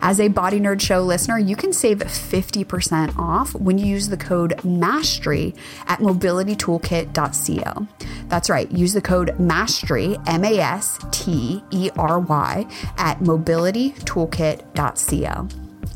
As 0.00 0.18
a 0.20 0.28
Body 0.28 0.60
Nerd 0.60 0.80
Show 0.80 1.02
listener, 1.02 1.36
you 1.38 1.56
can 1.56 1.72
save 1.72 1.98
50% 1.98 3.18
off 3.18 3.52
when 3.54 3.78
you 3.78 3.86
use 3.86 4.08
the 4.08 4.16
code 4.16 4.62
MASTERY 4.64 5.54
at 5.86 5.98
mobilitytoolkit.co. 6.00 7.86
That's 8.28 8.50
right, 8.50 8.70
use 8.70 8.92
the 8.92 9.00
code 9.00 9.36
MASTERY, 9.38 10.18
M 10.26 10.44
A 10.44 10.58
S 10.58 10.98
T 11.10 11.64
E 11.70 11.88
R 11.96 12.20
Y, 12.20 12.66
at 12.98 13.18
mobilitytoolkit.co. 13.20 15.48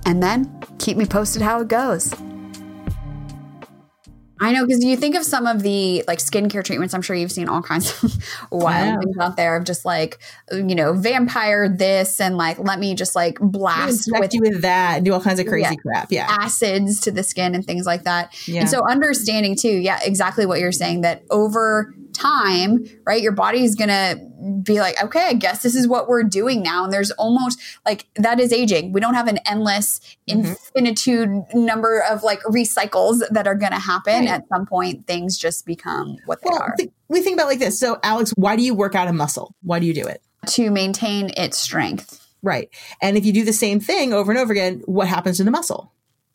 And 0.07 0.23
then 0.23 0.64
keep 0.78 0.97
me 0.97 1.04
posted 1.07 1.42
how 1.42 1.61
it 1.61 1.69
goes. 1.69 2.14
I 4.40 4.52
know 4.52 4.66
because 4.66 4.82
you 4.82 4.97
think 4.97 5.14
of 5.14 5.25
some 5.25 5.47
of 5.47 5.62
the 5.62 6.02
like 6.09 6.18
skincare 6.18 6.64
treatments. 6.64 6.94
I'm 6.94 7.02
sure 7.02 7.14
you've 7.14 7.30
seen 7.30 7.49
all 7.49 7.62
kinds 7.62 8.02
of 8.02 8.12
wild 8.50 8.87
yeah. 8.87 8.99
things 8.99 9.16
out 9.20 9.37
there 9.37 9.56
of 9.56 9.64
just 9.64 9.85
like 9.85 10.18
you 10.50 10.75
know 10.75 10.94
vampire 10.94 11.68
this 11.68 12.20
and 12.20 12.37
like 12.37 12.59
let 12.59 12.78
me 12.78 12.94
just 12.94 13.14
like 13.14 13.38
blast 13.40 14.09
with 14.12 14.32
you 14.32 14.40
with 14.40 14.62
that 14.62 14.97
and 14.97 15.04
do 15.04 15.12
all 15.12 15.20
kinds 15.20 15.40
of 15.40 15.47
crazy 15.47 15.75
yeah, 15.75 15.82
crap. 15.82 16.12
Yeah, 16.12 16.26
acids 16.40 17.00
to 17.00 17.11
the 17.11 17.23
skin 17.23 17.54
and 17.54 17.64
things 17.64 17.85
like 17.85 18.04
that. 18.04 18.35
Yeah. 18.49 18.61
And 18.61 18.70
so 18.70 18.82
understanding 18.88 19.56
too, 19.56 19.76
yeah, 19.76 20.00
exactly 20.02 20.47
what 20.47 20.59
you're 20.59 20.73
saying 20.73 21.02
that 21.02 21.23
over 21.30 21.94
time, 22.21 22.85
right, 23.07 23.23
your 23.23 23.33
body's 23.33 23.75
gonna 23.75 24.17
be 24.62 24.81
like, 24.81 25.03
okay, 25.03 25.27
I 25.27 25.33
guess 25.35 25.62
this 25.62 25.75
is 25.75 25.87
what 25.87 26.09
we're 26.09 26.23
doing 26.23 26.62
now. 26.62 26.85
And 26.85 26.93
there's 26.93 27.11
almost 27.12 27.61
like 27.85 28.07
that 28.17 28.41
is 28.41 28.53
aging. 28.53 28.93
We 28.93 29.00
don't 29.00 29.15
have 29.15 29.29
an 29.29 29.39
endless 29.47 30.00
mm-hmm. 30.29 30.47
infinitude 30.47 31.45
number 31.55 32.03
of 32.11 32.23
like 32.23 32.41
recycles 32.43 33.23
that 33.31 33.47
are 33.47 33.55
going 33.55 33.73
to 33.73 33.79
happen. 33.79 34.21
Right. 34.21 34.29
At 34.29 34.49
some 34.49 34.67
point, 34.67 35.07
things 35.07 35.37
just 35.37 35.67
become 35.67 36.17
what 36.27 36.41
they 36.43 36.50
well, 36.50 36.62
are. 36.62 36.75
Th- 36.77 36.91
we 37.09 37.21
think 37.23 37.35
about 37.35 37.49
like 37.49 37.59
this. 37.59 37.79
So, 37.79 37.99
Alex, 38.03 38.33
why 38.37 38.57
do 38.57 38.62
you 38.62 38.75
work 38.75 38.95
out 38.95 39.09
a 39.09 39.12
muscle? 39.12 39.55
Why 39.62 39.79
do 39.79 39.87
you 39.87 39.95
do 39.95 40.07
it? 40.07 40.23
To 40.49 40.71
maintain 40.71 41.31
its 41.37 41.59
strength. 41.59 42.27
Right. 42.43 42.71
And 43.03 43.19
if 43.19 43.27
you 43.27 43.33
do 43.33 43.45
the 43.45 43.53
same 43.53 43.81
thing 43.81 44.15
over 44.15 44.33
and 44.33 44.39
over 44.39 44.53
again, 44.53 44.83
what 44.87 45.09
happens 45.09 45.37
to 45.37 45.45
the 45.45 45.50
muscle? 45.50 45.93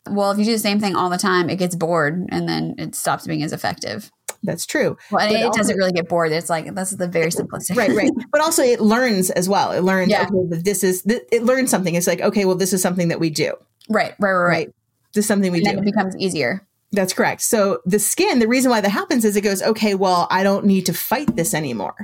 Well, 0.08 0.30
if 0.30 0.38
you 0.38 0.44
do 0.44 0.52
the 0.52 0.58
same 0.58 0.78
thing 0.78 0.94
all 0.94 1.10
the 1.10 1.18
time, 1.18 1.50
it 1.50 1.56
gets 1.56 1.74
bored 1.74 2.26
and 2.28 2.48
then 2.48 2.76
it 2.78 2.94
stops 2.94 3.26
being 3.26 3.42
as 3.42 3.52
effective. 3.52 4.12
That's 4.42 4.66
true. 4.66 4.96
Well, 5.10 5.30
it 5.30 5.44
also, 5.44 5.58
doesn't 5.58 5.76
really 5.76 5.92
get 5.92 6.08
bored. 6.08 6.32
It's 6.32 6.50
like 6.50 6.74
that's 6.74 6.92
the 6.92 7.08
very 7.08 7.30
simplistic. 7.30 7.76
Right, 7.76 7.90
right. 7.90 8.10
But 8.30 8.40
also, 8.40 8.62
it 8.62 8.80
learns 8.80 9.30
as 9.30 9.48
well. 9.48 9.72
It 9.72 9.80
learns. 9.80 10.10
Yeah. 10.10 10.28
Okay, 10.30 10.60
this 10.62 10.84
is 10.84 11.04
it 11.06 11.42
learns 11.42 11.70
something. 11.70 11.94
It's 11.94 12.06
like 12.06 12.20
okay, 12.20 12.44
well, 12.44 12.56
this 12.56 12.72
is 12.72 12.82
something 12.82 13.08
that 13.08 13.20
we 13.20 13.30
do. 13.30 13.54
Right, 13.88 14.14
right, 14.18 14.32
right, 14.32 14.48
right. 14.48 14.74
This 15.14 15.24
is 15.24 15.28
something 15.28 15.52
we 15.52 15.58
and 15.58 15.64
do. 15.64 15.70
Then 15.72 15.78
it 15.80 15.84
becomes 15.84 16.16
easier. 16.18 16.66
That's 16.92 17.12
correct. 17.12 17.42
So 17.42 17.80
the 17.84 17.98
skin, 17.98 18.38
the 18.38 18.48
reason 18.48 18.70
why 18.70 18.80
that 18.80 18.90
happens 18.90 19.24
is 19.24 19.36
it 19.36 19.40
goes, 19.40 19.62
okay, 19.62 19.94
well, 19.94 20.26
I 20.30 20.42
don't 20.42 20.64
need 20.66 20.86
to 20.86 20.94
fight 20.94 21.34
this 21.36 21.52
anymore. 21.52 21.94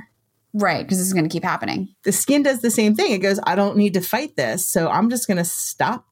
Right, 0.53 0.83
because 0.83 0.99
this 0.99 1.07
is 1.07 1.13
going 1.13 1.27
to 1.27 1.33
keep 1.33 1.43
happening. 1.43 1.89
The 2.03 2.11
skin 2.11 2.43
does 2.43 2.61
the 2.61 2.69
same 2.69 2.95
thing. 2.95 3.11
It 3.11 3.19
goes, 3.19 3.39
I 3.43 3.55
don't 3.55 3.75
need 3.75 3.95
to 3.95 4.01
fight 4.01 4.35
this. 4.35 4.67
So 4.67 4.87
I'm 4.89 5.09
just 5.09 5.25
going 5.27 5.37
to 5.37 5.45
stop 5.45 6.05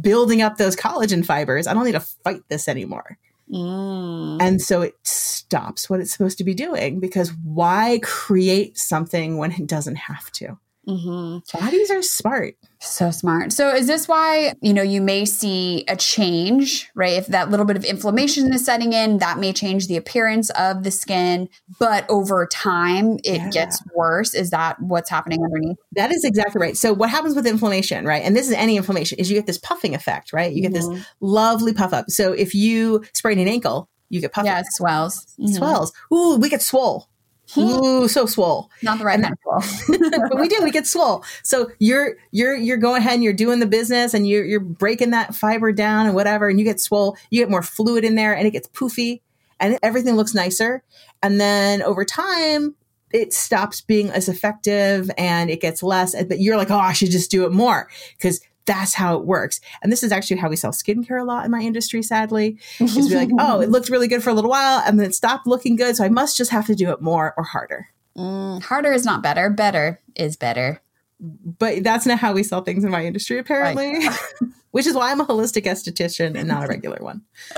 building 0.00 0.42
up 0.42 0.56
those 0.56 0.74
collagen 0.74 1.24
fibers. 1.24 1.66
I 1.66 1.74
don't 1.74 1.84
need 1.84 1.92
to 1.92 2.00
fight 2.00 2.42
this 2.48 2.68
anymore. 2.68 3.18
Mm. 3.52 4.40
And 4.40 4.60
so 4.60 4.82
it 4.82 4.94
stops 5.04 5.88
what 5.88 6.00
it's 6.00 6.12
supposed 6.12 6.38
to 6.38 6.44
be 6.44 6.54
doing 6.54 7.00
because 7.00 7.32
why 7.44 8.00
create 8.02 8.76
something 8.76 9.38
when 9.38 9.52
it 9.52 9.66
doesn't 9.66 9.96
have 9.96 10.30
to? 10.32 10.58
Mm-hmm. 10.88 11.58
Bodies 11.58 11.90
are 11.90 12.02
smart. 12.02 12.54
So 12.78 13.10
smart. 13.10 13.52
So 13.52 13.74
is 13.74 13.88
this 13.88 14.06
why, 14.06 14.54
you 14.60 14.72
know, 14.72 14.82
you 14.82 15.00
may 15.00 15.24
see 15.24 15.84
a 15.88 15.96
change, 15.96 16.88
right? 16.94 17.14
If 17.14 17.26
that 17.28 17.50
little 17.50 17.66
bit 17.66 17.76
of 17.76 17.84
inflammation 17.84 18.52
is 18.54 18.64
setting 18.64 18.92
in, 18.92 19.18
that 19.18 19.38
may 19.38 19.52
change 19.52 19.88
the 19.88 19.96
appearance 19.96 20.50
of 20.50 20.84
the 20.84 20.90
skin, 20.92 21.48
but 21.80 22.08
over 22.08 22.46
time 22.46 23.18
it 23.24 23.38
Yeah. 23.38 23.50
gets 23.50 23.82
worse. 23.96 24.32
Is 24.34 24.50
that 24.50 24.80
what's 24.80 25.10
happening 25.10 25.42
underneath? 25.42 25.76
That 25.92 26.12
is 26.12 26.22
exactly 26.24 26.60
right. 26.60 26.76
So 26.76 26.92
what 26.92 27.10
happens 27.10 27.34
with 27.34 27.46
inflammation, 27.46 28.04
right? 28.04 28.22
And 28.22 28.36
this 28.36 28.46
is 28.46 28.52
any 28.54 28.76
inflammation, 28.76 29.18
is 29.18 29.28
you 29.28 29.36
get 29.36 29.46
this 29.46 29.58
puffing 29.58 29.94
effect, 29.94 30.32
right? 30.32 30.52
You 30.52 30.62
get 30.62 30.72
Mhm. 30.72 30.94
this 30.94 31.06
lovely 31.20 31.72
puff 31.72 31.92
up. 31.92 32.10
So 32.10 32.32
if 32.32 32.54
you 32.54 33.02
sprain 33.12 33.40
an 33.40 33.48
ankle, 33.48 33.88
you 34.08 34.20
get 34.20 34.32
puffing. 34.32 34.46
Yeah, 34.52 34.60
it 34.60 34.66
swells. 34.70 35.26
Mhm. 35.40 35.56
Swells. 35.56 35.92
Ooh, 36.14 36.36
we 36.36 36.48
get 36.48 36.62
swole. 36.62 37.08
Ooh, 37.56 38.08
so 38.08 38.26
swole. 38.26 38.70
Not 38.82 38.98
the 38.98 39.04
right 39.04 39.20
kind 39.20 39.32
of 39.32 39.40
but 40.30 40.40
we 40.40 40.48
do. 40.48 40.60
We 40.62 40.70
get 40.70 40.86
swole. 40.86 41.24
So 41.42 41.70
you're 41.78 42.16
you're 42.30 42.56
you're 42.56 42.76
going 42.76 43.02
ahead 43.02 43.14
and 43.14 43.24
you're 43.24 43.32
doing 43.32 43.60
the 43.60 43.66
business 43.66 44.14
and 44.14 44.26
you're 44.26 44.44
you're 44.44 44.60
breaking 44.60 45.10
that 45.10 45.34
fiber 45.34 45.72
down 45.72 46.06
and 46.06 46.14
whatever, 46.14 46.48
and 46.48 46.58
you 46.58 46.64
get 46.64 46.80
swole. 46.80 47.16
You 47.30 47.40
get 47.40 47.50
more 47.50 47.62
fluid 47.62 48.04
in 48.04 48.14
there, 48.14 48.34
and 48.34 48.46
it 48.46 48.50
gets 48.50 48.68
poofy, 48.68 49.20
and 49.60 49.78
everything 49.82 50.16
looks 50.16 50.34
nicer. 50.34 50.82
And 51.22 51.40
then 51.40 51.82
over 51.82 52.04
time, 52.04 52.74
it 53.12 53.32
stops 53.32 53.80
being 53.80 54.10
as 54.10 54.28
effective, 54.28 55.10
and 55.16 55.50
it 55.50 55.60
gets 55.60 55.82
less. 55.82 56.20
But 56.24 56.40
you're 56.40 56.56
like, 56.56 56.70
oh, 56.70 56.78
I 56.78 56.92
should 56.92 57.10
just 57.10 57.30
do 57.30 57.46
it 57.46 57.52
more 57.52 57.88
because 58.16 58.40
that's 58.66 58.94
how 58.94 59.16
it 59.16 59.24
works. 59.24 59.60
And 59.82 59.90
this 59.90 60.02
is 60.02 60.12
actually 60.12 60.36
how 60.38 60.48
we 60.48 60.56
sell 60.56 60.72
skincare 60.72 61.20
a 61.20 61.24
lot 61.24 61.44
in 61.44 61.50
my 61.50 61.60
industry. 61.60 62.02
Sadly, 62.02 62.58
is 62.80 63.08
be 63.08 63.14
like, 63.14 63.30
oh, 63.38 63.60
it 63.60 63.70
looked 63.70 63.88
really 63.88 64.08
good 64.08 64.22
for 64.22 64.30
a 64.30 64.34
little 64.34 64.50
while, 64.50 64.82
and 64.86 64.98
then 64.98 65.06
it 65.06 65.14
stopped 65.14 65.46
looking 65.46 65.76
good, 65.76 65.96
so 65.96 66.04
I 66.04 66.08
must 66.08 66.36
just 66.36 66.50
have 66.50 66.66
to 66.66 66.74
do 66.74 66.90
it 66.90 67.00
more 67.00 67.32
or 67.36 67.44
harder. 67.44 67.88
Mm, 68.16 68.62
harder 68.62 68.92
is 68.92 69.04
not 69.04 69.22
better. 69.22 69.48
Better 69.50 70.00
is 70.14 70.36
better. 70.36 70.80
but 71.20 71.82
that's 71.82 72.04
not 72.04 72.18
how 72.18 72.32
we 72.34 72.42
sell 72.42 72.60
things 72.62 72.84
in 72.84 72.90
my 72.90 73.02
industry 73.06 73.38
apparently 73.38 74.06
which 74.72 74.86
is 74.86 74.92
why 74.94 75.10
i'm 75.10 75.18
a 75.18 75.24
holistic 75.24 75.64
esthetician 75.64 76.38
and 76.38 76.46
not 76.46 76.62
a 76.62 76.66
regular 76.66 76.98
one 77.00 77.22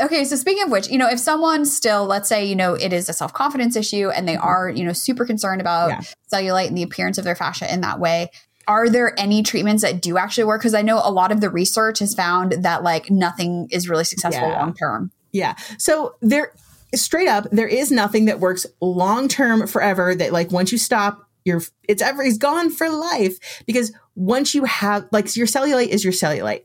Okay, 0.00 0.24
so 0.24 0.36
speaking 0.36 0.64
of 0.64 0.70
which, 0.70 0.88
you 0.88 0.98
know, 0.98 1.08
if 1.08 1.20
someone 1.20 1.64
still, 1.64 2.04
let's 2.04 2.28
say, 2.28 2.44
you 2.44 2.56
know, 2.56 2.74
it 2.74 2.92
is 2.92 3.08
a 3.08 3.12
self 3.12 3.32
confidence 3.32 3.76
issue 3.76 4.08
and 4.10 4.26
they 4.26 4.36
are, 4.36 4.68
you 4.68 4.84
know, 4.84 4.92
super 4.92 5.24
concerned 5.24 5.60
about 5.60 5.90
Yeah. 5.90 6.00
cellulite 6.32 6.66
and 6.68 6.76
the 6.76 6.82
appearance 6.82 7.16
of 7.18 7.24
their 7.24 7.36
fascia 7.36 7.72
in 7.72 7.80
that 7.82 8.00
way, 8.00 8.30
are 8.66 8.88
there 8.88 9.18
any 9.18 9.42
treatments 9.42 9.82
that 9.82 10.00
do 10.00 10.16
actually 10.16 10.44
work? 10.44 10.60
Because 10.60 10.74
I 10.74 10.82
know 10.82 11.00
a 11.02 11.10
lot 11.10 11.32
of 11.32 11.40
the 11.40 11.50
research 11.50 11.98
has 11.98 12.14
found 12.14 12.52
that 12.64 12.82
like 12.82 13.10
nothing 13.10 13.68
is 13.70 13.88
really 13.88 14.04
successful 14.04 14.48
Yeah. 14.48 14.60
long 14.60 14.74
term. 14.74 15.10
yeah 15.32 15.54
so 15.78 16.14
there 16.20 16.52
straight 16.94 17.28
up 17.28 17.46
there 17.50 17.66
is 17.66 17.90
nothing 17.90 18.26
that 18.26 18.38
works 18.40 18.66
long 18.80 19.26
term 19.28 19.66
forever 19.66 20.14
that 20.14 20.32
like 20.32 20.52
once 20.52 20.70
you 20.70 20.78
stop 20.78 21.28
you're 21.44 21.60
it's 21.88 22.00
ever 22.02 22.22
it's 22.22 22.38
gone 22.38 22.70
for 22.70 22.88
life 22.88 23.62
because 23.66 23.92
once 24.14 24.54
you 24.54 24.64
have 24.64 25.06
like 25.10 25.34
your 25.36 25.46
cellulite 25.46 25.88
is 25.88 26.04
your 26.04 26.12
cellulite 26.12 26.62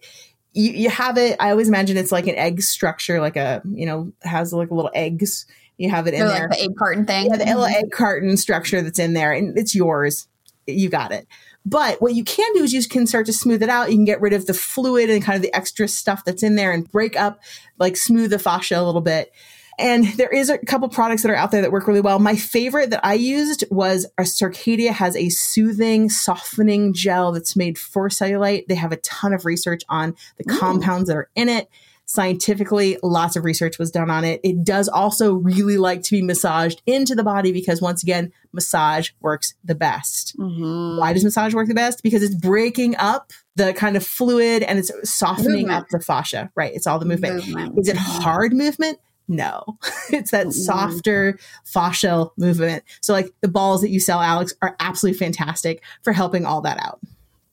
you, 0.53 0.72
you 0.72 0.89
have 0.89 1.18
it 1.18 1.36
i 1.39 1.50
always 1.50 1.68
imagine 1.68 1.98
it's 1.98 2.12
like 2.12 2.27
an 2.27 2.36
egg 2.36 2.62
structure 2.62 3.20
like 3.20 3.36
a 3.36 3.62
you 3.65 3.86
know 3.88 4.12
has 4.22 4.53
like 4.53 4.70
little 4.70 4.91
eggs 4.94 5.48
you 5.79 5.89
have 5.89 6.08
it 6.08 6.13
in 6.13 6.22
Or 6.22 6.27
there 6.27 6.48
like 6.50 6.60
the 6.60 6.63
egg 6.65 6.75
carton 6.77 7.06
thing. 7.06 7.27
Yeah, 7.27 7.38
the 7.38 7.46
little 7.46 7.63
mm-hmm. 7.63 7.86
egg 7.86 7.91
carton 7.91 8.36
structure 8.38 8.82
that's 8.82 9.00
in 9.00 9.13
there, 9.13 9.32
and 9.32 9.58
it's 9.58 9.74
yours. 9.74 10.27
You 10.68 10.89
got 10.89 11.13
it. 11.13 11.25
But 11.69 12.01
what 12.01 12.15
you 12.15 12.23
can 12.23 12.51
do 12.53 12.63
is 12.63 12.73
you 12.73 12.81
can 12.88 13.05
start 13.05 13.27
to 13.27 13.33
smooth 13.33 13.61
it 13.61 13.69
out. 13.69 13.91
You 13.91 13.97
can 13.97 14.05
get 14.05 14.21
rid 14.21 14.33
of 14.33 14.47
the 14.47 14.53
fluid 14.53 15.09
and 15.09 15.23
kind 15.23 15.35
of 15.35 15.43
the 15.43 15.53
extra 15.53 15.88
stuff 15.88 16.25
that's 16.25 16.41
in 16.41 16.55
there 16.55 16.71
and 16.71 16.89
break 16.89 17.15
up, 17.15 17.41
like 17.77 17.95
smooth 17.95 18.31
the 18.31 18.39
fascia 18.39 18.79
a 18.79 18.81
little 18.81 19.01
bit. 19.01 19.31
And 19.77 20.05
there 20.17 20.29
is 20.29 20.50
a 20.50 20.57
couple 20.57 20.89
products 20.89 21.22
that 21.22 21.31
are 21.31 21.35
out 21.35 21.51
there 21.51 21.61
that 21.61 21.72
work 21.72 21.87
really 21.87 22.01
well. 22.01 22.20
My 22.20 22.35
favorite 22.35 22.89
that 22.89 23.05
I 23.05 23.13
used 23.13 23.63
was 23.70 24.05
a 24.17 24.24
Circadia 24.24 24.91
has 24.91 25.15
a 25.15 25.29
soothing, 25.29 26.09
softening 26.09 26.94
gel 26.94 27.31
that's 27.31 27.55
made 27.55 27.77
for 27.77 28.09
cellulite. 28.09 28.65
They 28.67 28.75
have 28.75 28.91
a 28.91 28.98
ton 28.98 29.31
of 29.31 29.46
research 29.46 29.83
on 29.87 30.15
the 30.37 30.44
compounds 30.44 31.07
that 31.07 31.15
are 31.15 31.29
in 31.35 31.50
it. 31.50 31.70
Scientifically, 32.09 32.98
lots 33.03 33.35
of 33.35 33.43
research 33.43 33.77
was 33.77 33.91
done 33.91 34.09
on 34.09 34.24
it. 34.24 34.41
It 34.43 34.63
does 34.63 34.87
also 34.89 35.35
really 35.35 35.77
like 35.77 36.01
to 36.01 36.11
be 36.11 36.24
massaged 36.24 36.81
into 36.87 37.13
the 37.13 37.24
body 37.24 37.51
because, 37.51 37.83
once 37.83 38.01
again, 38.01 38.31
massage 38.51 39.11
works 39.22 39.53
the 39.63 39.75
best. 39.75 40.35
Mhm. 40.39 40.98
Why 40.98 41.13
does 41.13 41.24
massage 41.24 41.53
work 41.53 41.67
the 41.67 41.75
best? 41.75 42.01
Because 42.01 42.24
it's 42.24 42.33
breaking 42.33 42.95
up 42.98 43.31
the 43.55 43.74
kind 43.74 43.95
of 43.95 44.03
fluid 44.03 44.63
and 44.63 44.79
it's 44.79 44.91
softening 45.03 45.67
Movement. 45.67 45.83
up 45.83 45.89
the 45.91 46.00
fascia, 46.00 46.50
right? 46.55 46.74
It's 46.74 46.87
all 46.87 46.98
the 46.98 47.05
movement. 47.05 47.45
Movement. 47.45 47.77
Is 47.77 47.87
it 47.89 47.95
Mhm. 47.95 48.00
hard 48.24 48.53
movement? 48.53 48.98
No, 49.27 49.77
it's 50.11 50.31
that 50.31 50.48
Mm-mm. 50.48 50.53
softer 50.53 51.37
fascial 51.63 52.31
movement. 52.39 52.83
So, 53.01 53.13
like 53.13 53.31
the 53.41 53.48
balls 53.48 53.81
that 53.81 53.91
you 53.91 54.00
sell, 54.00 54.19
Alex, 54.19 54.55
are 54.63 54.75
absolutely 54.79 55.19
fantastic 55.19 55.83
for 56.03 56.11
helping 56.13 56.43
all 56.43 56.61
that 56.61 56.79
out. 56.81 57.00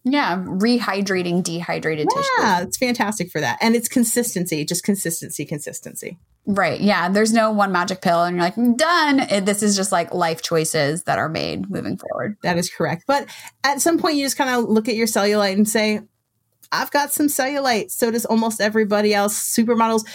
Yeah, 0.08 0.36
rehydrating 0.36 1.42
dehydrated 1.42 2.08
tissue. 2.08 2.28
Yeah, 2.38 2.60
it's 2.62 2.76
fantastic 2.76 3.28
for 3.28 3.40
that. 3.40 3.58
And 3.60 3.74
it's 3.74 3.88
consistency, 3.88 4.64
just 4.64 4.84
consistency, 4.84 5.44
consistency. 5.44 6.16
Right. 6.46 6.80
Yeah. 6.80 7.08
There's 7.08 7.32
no 7.32 7.50
one 7.50 7.72
magic 7.72 8.02
pill 8.02 8.22
and 8.22 8.36
you're 8.36 8.44
like, 8.44 8.76
done. 8.76 9.18
It, 9.18 9.46
this 9.46 9.64
is 9.64 9.74
just 9.74 9.90
like 9.90 10.14
life 10.14 10.42
choices 10.42 11.02
that 11.04 11.18
are 11.18 11.28
made 11.28 11.68
moving 11.68 11.96
forward. 11.96 12.36
That 12.44 12.56
is 12.56 12.70
correct. 12.70 13.02
But 13.08 13.28
at 13.64 13.80
some 13.80 13.98
point, 13.98 14.14
you 14.14 14.24
just 14.24 14.38
kind 14.38 14.50
of 14.50 14.70
look 14.70 14.88
at 14.88 14.94
your 14.94 15.08
cellulite 15.08 15.54
and 15.54 15.68
say, 15.68 16.02
I've 16.70 16.92
got 16.92 17.12
some 17.12 17.26
cellulite. 17.26 17.90
So 17.90 18.12
does 18.12 18.24
almost 18.24 18.60
everybody 18.60 19.12
else. 19.12 19.36
Supermodels, 19.56 20.06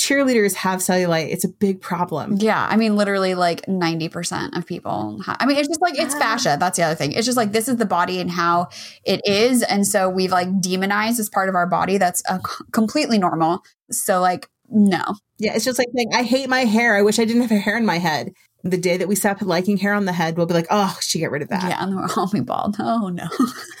cheerleaders 0.00 0.54
have 0.54 0.80
cellulite. 0.80 1.30
It's 1.30 1.44
a 1.44 1.48
big 1.48 1.82
problem. 1.82 2.36
Yeah. 2.38 2.66
I 2.68 2.76
mean, 2.76 2.96
literally 2.96 3.34
like 3.34 3.66
90% 3.66 4.56
of 4.56 4.66
people. 4.66 5.20
Ha- 5.22 5.36
I 5.38 5.44
mean, 5.44 5.58
it's 5.58 5.68
just 5.68 5.82
like, 5.82 5.98
it's 5.98 6.14
fascia. 6.14 6.56
That's 6.58 6.78
the 6.78 6.84
other 6.84 6.94
thing. 6.94 7.12
It's 7.12 7.26
just 7.26 7.36
like, 7.36 7.52
this 7.52 7.68
is 7.68 7.76
the 7.76 7.84
body 7.84 8.18
and 8.18 8.30
how 8.30 8.68
it 9.04 9.20
is. 9.26 9.62
And 9.62 9.86
so 9.86 10.08
we've 10.08 10.32
like 10.32 10.48
demonized 10.60 11.18
this 11.18 11.28
part 11.28 11.50
of 11.50 11.54
our 11.54 11.66
body 11.66 11.98
that's 11.98 12.22
uh, 12.28 12.38
completely 12.72 13.18
normal. 13.18 13.62
So, 13.90 14.20
like, 14.20 14.48
no. 14.70 15.02
Yeah, 15.38 15.54
it's 15.54 15.66
just 15.66 15.78
like 15.78 15.88
saying, 15.94 16.12
I 16.14 16.22
hate 16.22 16.48
my 16.48 16.60
hair. 16.60 16.96
I 16.96 17.02
wish 17.02 17.18
I 17.18 17.26
didn't 17.26 17.42
have 17.42 17.52
a 17.52 17.58
hair 17.58 17.76
in 17.76 17.84
my 17.84 17.98
head. 17.98 18.32
The 18.62 18.78
day 18.78 18.96
that 18.96 19.08
we 19.08 19.16
stop 19.16 19.42
liking 19.42 19.76
hair 19.76 19.92
on 19.92 20.06
the 20.06 20.12
head, 20.12 20.36
we'll 20.36 20.46
be 20.46 20.54
like, 20.54 20.66
oh, 20.70 20.96
she 21.02 21.18
get 21.18 21.30
rid 21.30 21.42
of 21.42 21.48
that. 21.48 21.68
Yeah. 21.68 21.82
And 21.82 21.96
we're 21.96 22.08
all 22.16 22.30
be 22.30 22.40
bald. 22.40 22.76
Oh, 22.78 23.08
no. 23.08 23.28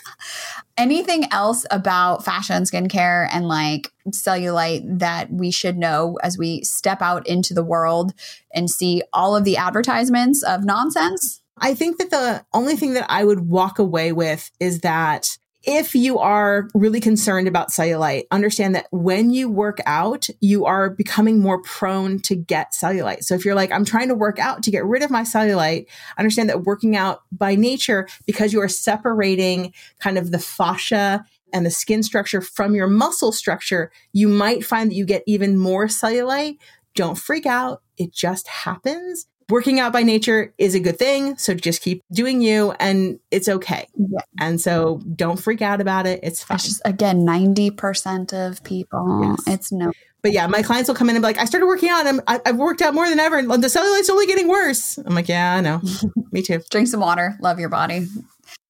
Anything 0.80 1.30
else 1.30 1.66
about 1.70 2.24
fashion, 2.24 2.62
skincare 2.62 3.28
and 3.30 3.46
like 3.46 3.92
cellulite 4.08 5.00
that 5.00 5.30
we 5.30 5.50
should 5.50 5.76
know 5.76 6.18
as 6.22 6.38
we 6.38 6.62
step 6.62 7.02
out 7.02 7.26
into 7.26 7.52
the 7.52 7.62
world 7.62 8.14
and 8.54 8.70
see 8.70 9.02
all 9.12 9.36
of 9.36 9.44
the 9.44 9.58
advertisements 9.58 10.42
of 10.42 10.64
nonsense? 10.64 11.42
I 11.58 11.74
think 11.74 11.98
that 11.98 12.08
the 12.08 12.46
only 12.54 12.76
thing 12.76 12.94
that 12.94 13.04
I 13.10 13.24
would 13.24 13.50
walk 13.50 13.78
away 13.78 14.12
with 14.12 14.50
is 14.58 14.80
that 14.80 15.36
if 15.62 15.94
you 15.94 16.18
are 16.18 16.68
really 16.74 17.00
concerned 17.00 17.46
about 17.46 17.70
cellulite, 17.70 18.24
understand 18.30 18.74
that 18.74 18.86
when 18.90 19.30
you 19.30 19.50
work 19.50 19.78
out, 19.84 20.28
you 20.40 20.64
are 20.64 20.88
becoming 20.88 21.38
more 21.38 21.60
prone 21.62 22.18
to 22.20 22.34
get 22.34 22.72
cellulite. 22.72 23.24
So 23.24 23.34
if 23.34 23.44
you're 23.44 23.54
like, 23.54 23.70
I'm 23.70 23.84
trying 23.84 24.08
to 24.08 24.14
work 24.14 24.38
out 24.38 24.62
to 24.62 24.70
get 24.70 24.84
rid 24.84 25.02
of 25.02 25.10
my 25.10 25.22
cellulite, 25.22 25.86
understand 26.18 26.48
that 26.48 26.64
working 26.64 26.96
out 26.96 27.22
by 27.30 27.56
nature, 27.56 28.08
because 28.26 28.52
you 28.52 28.60
are 28.62 28.68
separating 28.68 29.74
kind 29.98 30.16
of 30.16 30.30
the 30.30 30.38
fascia 30.38 31.24
and 31.52 31.66
the 31.66 31.70
skin 31.70 32.02
structure 32.02 32.40
from 32.40 32.74
your 32.74 32.86
muscle 32.86 33.32
structure, 33.32 33.90
you 34.12 34.28
might 34.28 34.64
find 34.64 34.90
that 34.90 34.94
you 34.94 35.04
get 35.04 35.22
even 35.26 35.58
more 35.58 35.86
cellulite. 35.86 36.56
Don't 36.94 37.18
freak 37.18 37.44
out. 37.44 37.82
It 37.98 38.12
just 38.12 38.48
happens. 38.48 39.26
Working 39.50 39.80
out 39.80 39.92
by 39.92 40.02
nature 40.02 40.54
is 40.58 40.74
a 40.74 40.80
good 40.80 40.98
thing. 40.98 41.36
So 41.36 41.54
just 41.54 41.82
keep 41.82 42.02
doing 42.12 42.40
you 42.40 42.72
and 42.78 43.18
it's 43.30 43.48
okay. 43.48 43.88
Yeah. 43.96 44.20
And 44.38 44.60
so 44.60 45.00
don't 45.16 45.38
freak 45.38 45.60
out 45.60 45.80
about 45.80 46.06
it. 46.06 46.20
It's 46.22 46.42
fine. 46.42 46.56
It's 46.56 46.64
just, 46.64 46.82
again, 46.84 47.26
90% 47.26 48.32
of 48.32 48.62
people, 48.64 49.20
Yes. 49.22 49.54
it's 49.54 49.72
no. 49.72 49.92
But 50.22 50.32
yeah, 50.32 50.46
my 50.46 50.62
clients 50.62 50.88
will 50.88 50.94
come 50.94 51.08
in 51.08 51.16
and 51.16 51.22
be 51.22 51.26
like, 51.26 51.38
I 51.38 51.46
started 51.46 51.66
working 51.66 51.88
out. 51.88 52.06
I'm, 52.06 52.20
I, 52.26 52.40
I've 52.46 52.56
worked 52.56 52.82
out 52.82 52.94
more 52.94 53.08
than 53.08 53.18
ever. 53.18 53.38
And 53.38 53.50
the 53.62 53.70
cellulite's 53.70 54.10
only 54.10 54.26
getting 54.26 54.48
worse. 54.48 54.98
I'm 54.98 55.14
like, 55.14 55.28
yeah, 55.28 55.54
I 55.54 55.60
know. 55.60 55.80
Me 56.32 56.42
too. 56.42 56.60
Drink 56.70 56.88
some 56.88 57.00
water, 57.00 57.36
love 57.40 57.58
your 57.58 57.70
body. 57.70 58.06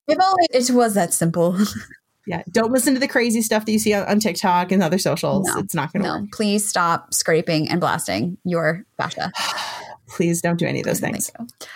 If 0.08 0.18
only 0.20 0.46
it 0.50 0.70
was 0.70 0.94
that 0.94 1.12
simple. 1.12 1.58
Yeah. 2.26 2.42
Don't 2.52 2.70
listen 2.70 2.94
to 2.94 3.00
the 3.00 3.08
crazy 3.08 3.42
stuff 3.42 3.64
that 3.64 3.72
you 3.72 3.78
see 3.78 3.92
on, 3.94 4.06
on 4.06 4.20
TikTok 4.20 4.70
and 4.70 4.82
other 4.82 4.98
socials. 4.98 5.48
No. 5.48 5.58
it's 5.58 5.74
not 5.74 5.92
going 5.92 6.02
to 6.04 6.08
no, 6.08 6.20
work. 6.20 6.30
please 6.32 6.64
stop 6.68 7.12
scraping 7.12 7.68
and 7.68 7.80
blasting 7.80 8.36
your 8.44 8.84
fascia. 8.98 9.32
Please 10.10 10.42
don't 10.42 10.58
do 10.58 10.66
any 10.66 10.80
of 10.80 10.86
those 10.86 11.00
things. 11.00 11.30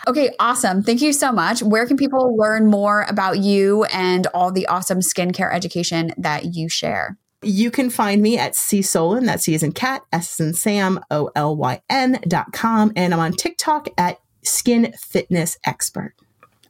Okay, 0.08 0.34
awesome. 0.40 0.82
Thank 0.82 1.00
you 1.00 1.12
so 1.12 1.30
much. 1.30 1.62
Where 1.62 1.86
can 1.86 1.96
people 1.96 2.36
learn 2.36 2.66
more 2.66 3.06
about 3.08 3.38
you 3.38 3.84
and 3.84 4.26
all 4.28 4.50
the 4.50 4.66
awesome 4.66 4.98
skincare 4.98 5.54
education 5.54 6.12
that 6.18 6.54
you 6.54 6.68
share? 6.68 7.16
You 7.42 7.70
can 7.70 7.90
find 7.90 8.22
me 8.22 8.36
at 8.38 8.56
C 8.56 8.80
Solyn, 8.80 9.26
that's 9.26 9.44
C 9.44 9.54
as 9.54 9.62
in 9.62 9.72
cat, 9.72 10.02
S 10.12 10.40
as 10.40 10.46
in 10.46 10.54
Sam, 10.54 11.00
O 11.10 11.30
L 11.36 11.56
Y 11.56 11.80
N 11.88 12.18
dot 12.26 12.52
com. 12.52 12.92
And 12.96 13.14
I'm 13.14 13.20
on 13.20 13.32
TikTok 13.32 13.88
at 13.96 14.18
Skin 14.42 14.92
Fitness 14.98 15.58
Expert. 15.64 16.14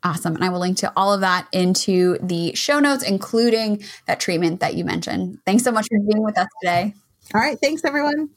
Awesome. 0.02 0.34
And 0.34 0.44
I 0.44 0.50
will 0.50 0.60
link 0.60 0.76
to 0.78 0.92
all 0.96 1.14
of 1.14 1.22
that 1.22 1.48
into 1.50 2.18
the 2.20 2.54
show 2.54 2.78
notes, 2.78 3.02
including 3.02 3.82
that 4.06 4.20
treatment 4.20 4.60
that 4.60 4.74
you 4.74 4.84
mentioned. 4.84 5.38
Thanks 5.46 5.64
so 5.64 5.72
much 5.72 5.86
for 5.88 5.98
being 5.98 6.22
with 6.22 6.36
us 6.36 6.48
today. 6.60 6.92
All 7.34 7.40
right. 7.40 7.58
Thanks, 7.62 7.84
everyone. 7.86 8.28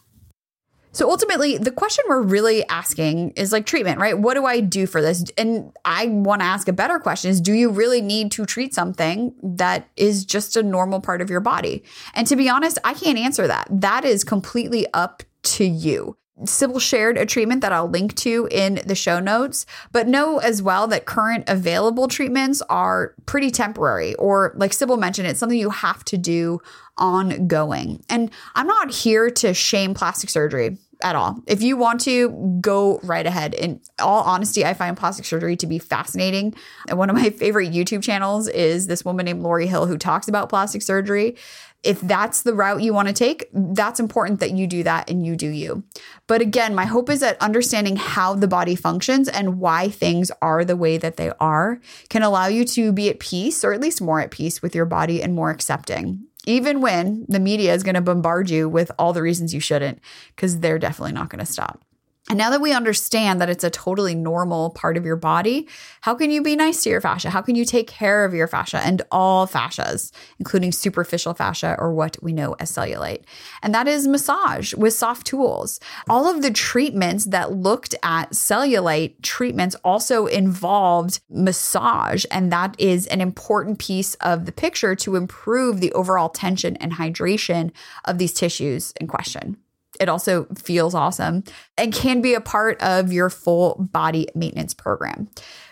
So 0.97 1.11
ultimately, 1.11 1.59
the 1.59 1.69
question 1.69 2.05
we're 2.07 2.23
really 2.23 2.67
asking 2.69 3.33
is 3.35 3.51
like 3.51 3.67
treatment, 3.67 3.99
right? 3.99 4.17
What 4.17 4.33
do 4.33 4.47
I 4.47 4.61
do 4.61 4.87
for 4.87 4.99
this? 4.99 5.23
And 5.37 5.71
I 5.85 6.07
want 6.07 6.41
to 6.41 6.45
ask 6.45 6.67
a 6.67 6.73
better 6.73 6.97
question 6.97 7.29
is 7.29 7.39
do 7.39 7.53
you 7.53 7.69
really 7.69 8.01
need 8.01 8.31
to 8.31 8.47
treat 8.47 8.73
something 8.73 9.35
that 9.43 9.87
is 9.95 10.25
just 10.25 10.57
a 10.57 10.63
normal 10.63 10.99
part 10.99 11.21
of 11.21 11.29
your 11.29 11.39
body? 11.39 11.83
And 12.15 12.25
to 12.25 12.35
be 12.35 12.49
honest, 12.49 12.79
I 12.83 12.95
can't 12.95 13.19
answer 13.19 13.45
that. 13.45 13.67
That 13.69 14.05
is 14.05 14.23
completely 14.23 14.87
up 14.91 15.21
to 15.43 15.65
you. 15.65 16.17
Cybil 16.41 16.81
shared 16.81 17.17
a 17.17 17.27
treatment 17.27 17.61
that 17.61 17.71
I'll 17.71 17.89
link 17.89 18.15
to 18.17 18.47
in 18.49 18.81
the 18.85 18.95
show 18.95 19.19
notes, 19.19 19.67
but 19.91 20.07
know 20.07 20.39
as 20.39 20.63
well 20.63 20.87
that 20.87 21.05
current 21.05 21.43
available 21.47 22.07
treatments 22.07 22.61
are 22.69 23.13
pretty 23.25 23.51
temporary, 23.51 24.15
or 24.15 24.53
like 24.55 24.71
Cybil 24.71 24.99
mentioned, 24.99 25.27
it's 25.27 25.39
something 25.39 25.57
you 25.57 25.69
have 25.69 26.03
to 26.05 26.17
do 26.17 26.59
ongoing. 26.97 28.03
And 28.09 28.31
I'm 28.55 28.67
not 28.67 28.91
here 28.91 29.29
to 29.29 29.53
shame 29.53 29.93
plastic 29.93 30.29
surgery 30.29 30.77
at 31.03 31.15
all. 31.15 31.39
If 31.47 31.61
you 31.61 31.77
want 31.77 32.01
to, 32.01 32.57
go 32.61 32.99
right 33.03 33.25
ahead. 33.25 33.53
In 33.53 33.81
all 33.99 34.23
honesty, 34.23 34.65
I 34.65 34.73
find 34.73 34.97
plastic 34.97 35.25
surgery 35.25 35.55
to 35.57 35.67
be 35.67 35.79
fascinating. 35.79 36.53
And 36.87 36.97
one 36.97 37.09
of 37.09 37.15
my 37.15 37.29
favorite 37.31 37.71
YouTube 37.71 38.03
channels 38.03 38.47
is 38.47 38.87
this 38.87 39.05
woman 39.05 39.25
named 39.25 39.43
Lorry 39.43 39.67
Hill 39.67 39.85
who 39.85 39.97
talks 39.97 40.27
about 40.27 40.49
plastic 40.49 40.81
surgery 40.81 41.35
if 41.83 42.01
that's 42.01 42.41
the 42.41 42.53
route 42.53 42.81
you 42.81 42.93
want 42.93 43.07
to 43.07 43.13
take, 43.13 43.47
that's 43.53 43.99
important 43.99 44.39
that 44.39 44.51
you 44.51 44.67
do 44.67 44.83
that 44.83 45.09
and 45.09 45.25
you 45.25 45.35
do 45.35 45.47
you. 45.47 45.83
But 46.25 46.41
again, 46.41 46.75
my 46.75 46.85
hope 46.85 47.09
is 47.09 47.19
that 47.21 47.41
understanding 47.41 47.95
how 47.95 48.33
the 48.33 48.47
body 48.47 48.75
functions 48.75 49.29
and 49.29 49.59
why 49.59 49.89
things 49.89 50.31
are 50.41 50.65
the 50.65 50.75
way 50.75 50.97
that 50.97 51.17
they 51.17 51.31
are 51.39 51.79
can 52.09 52.23
allow 52.23 52.47
you 52.47 52.65
to 52.65 52.91
be 52.91 53.09
at 53.09 53.19
peace, 53.19 53.63
or 53.63 53.73
at 53.73 53.79
least 53.79 54.01
more 54.01 54.19
at 54.19 54.31
peace 54.31 54.61
with 54.61 54.75
your 54.75 54.85
body 54.85 55.21
and 55.21 55.35
more 55.35 55.51
accepting. 55.51 56.25
Even 56.47 56.79
when 56.79 57.25
the 57.27 57.41
media 57.41 57.73
is 57.73 57.83
going 57.83 57.95
to 57.95 58.01
bombard 58.01 58.49
you 58.49 58.69
with 58.69 58.89
all 58.97 59.11
the 59.11 59.21
reasons 59.21 59.53
you 59.53 59.59
shouldn't, 59.59 59.99
because 60.33 60.61
they're 60.61 60.79
definitely 60.79 61.11
not 61.11 61.29
going 61.29 61.45
to 61.45 61.51
stop. 61.51 61.81
And 62.29 62.37
now 62.37 62.49
that 62.49 62.59
we 62.59 62.73
understand 62.73 63.39
that 63.39 63.49
it's 63.49 63.63
a 63.63 63.69
totally 63.69 64.13
normal 64.13 64.71
part 64.71 64.97
of 64.97 65.05
your 65.05 65.15
body, 65.15 65.67
how 66.01 66.13
can 66.13 66.29
you 66.29 66.41
be 66.41 66.57
nice 66.57 66.83
to 66.83 66.89
your 66.89 66.99
fascia? 66.99 67.29
How 67.29 67.41
can 67.41 67.55
you 67.55 67.63
take 67.63 67.87
care 67.87 68.25
of 68.25 68.33
your 68.33 68.47
fascia 68.47 68.81
and 68.83 69.01
all 69.11 69.47
fascias, 69.47 70.11
including 70.37 70.73
superficial 70.73 71.33
fascia 71.33 71.77
or 71.79 71.93
what 71.93 72.17
we 72.21 72.33
know 72.33 72.53
as 72.59 72.69
cellulite? 72.69 73.23
And 73.63 73.73
that 73.73 73.87
is 73.87 74.09
massage 74.09 74.73
with 74.73 74.93
soft 74.93 75.25
tools. 75.25 75.79
All 76.09 76.27
of 76.27 76.41
the 76.41 76.51
treatments 76.51 77.25
that 77.25 77.53
looked 77.53 77.95
at 78.03 78.31
cellulite 78.31 79.21
treatments 79.21 79.77
also 79.85 80.25
involved 80.25 81.21
massage. 81.29 82.25
And 82.29 82.51
that 82.51 82.75
is 82.77 83.07
an 83.07 83.21
important 83.21 83.79
piece 83.79 84.15
of 84.15 84.45
the 84.45 84.51
picture 84.51 84.95
to 84.95 85.15
improve 85.15 85.79
the 85.79 85.93
overall 85.93 86.29
tension 86.29 86.75
and 86.77 86.93
hydration 86.93 87.71
of 88.03 88.17
these 88.17 88.33
tissues 88.33 88.91
in 88.99 89.07
question. 89.07 89.57
It 89.99 90.09
also 90.09 90.45
feels 90.57 90.93
awesome 90.93 91.43
and 91.77 91.93
can 91.93 92.21
be 92.21 92.33
a 92.33 92.41
part 92.41 92.81
of 92.81 93.11
your 93.11 93.29
full 93.29 93.75
body 93.91 94.27
maintenance 94.35 94.73
program. 94.73 95.29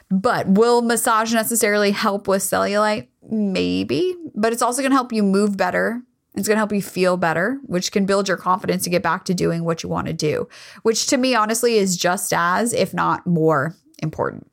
But 0.10 0.48
will 0.48 0.82
massage 0.82 1.34
necessarily 1.34 1.92
help 1.92 2.28
with 2.28 2.42
cellulite? 2.42 3.08
Maybe, 3.30 4.16
but 4.36 4.54
it's 4.54 4.62
also 4.62 4.82
going 4.82 4.92
to 4.92 4.98
help 4.98 5.12
you 5.12 5.24
move 5.24 5.58
better. 5.58 6.02
It's 6.36 6.48
going 6.48 6.56
to 6.56 6.60
help 6.60 6.74
you 6.74 6.82
feel 6.82 7.18
better, 7.18 7.60
which 7.64 7.92
can 7.92 8.06
build 8.06 8.28
your 8.28 8.38
confidence 8.38 8.84
to 8.84 8.90
get 8.90 9.02
back 9.02 9.26
to 9.26 9.34
doing 9.34 9.64
what 9.64 9.84
you 9.84 9.90
want 9.90 10.08
to 10.08 10.14
do, 10.14 10.48
which 10.84 11.08
to 11.08 11.18
me, 11.18 11.34
honestly, 11.34 11.78
is 11.78 11.98
just 11.98 12.34
as, 12.34 12.74
if 12.74 12.94
not 12.94 13.26
more 13.26 13.76
important. 14.00 14.52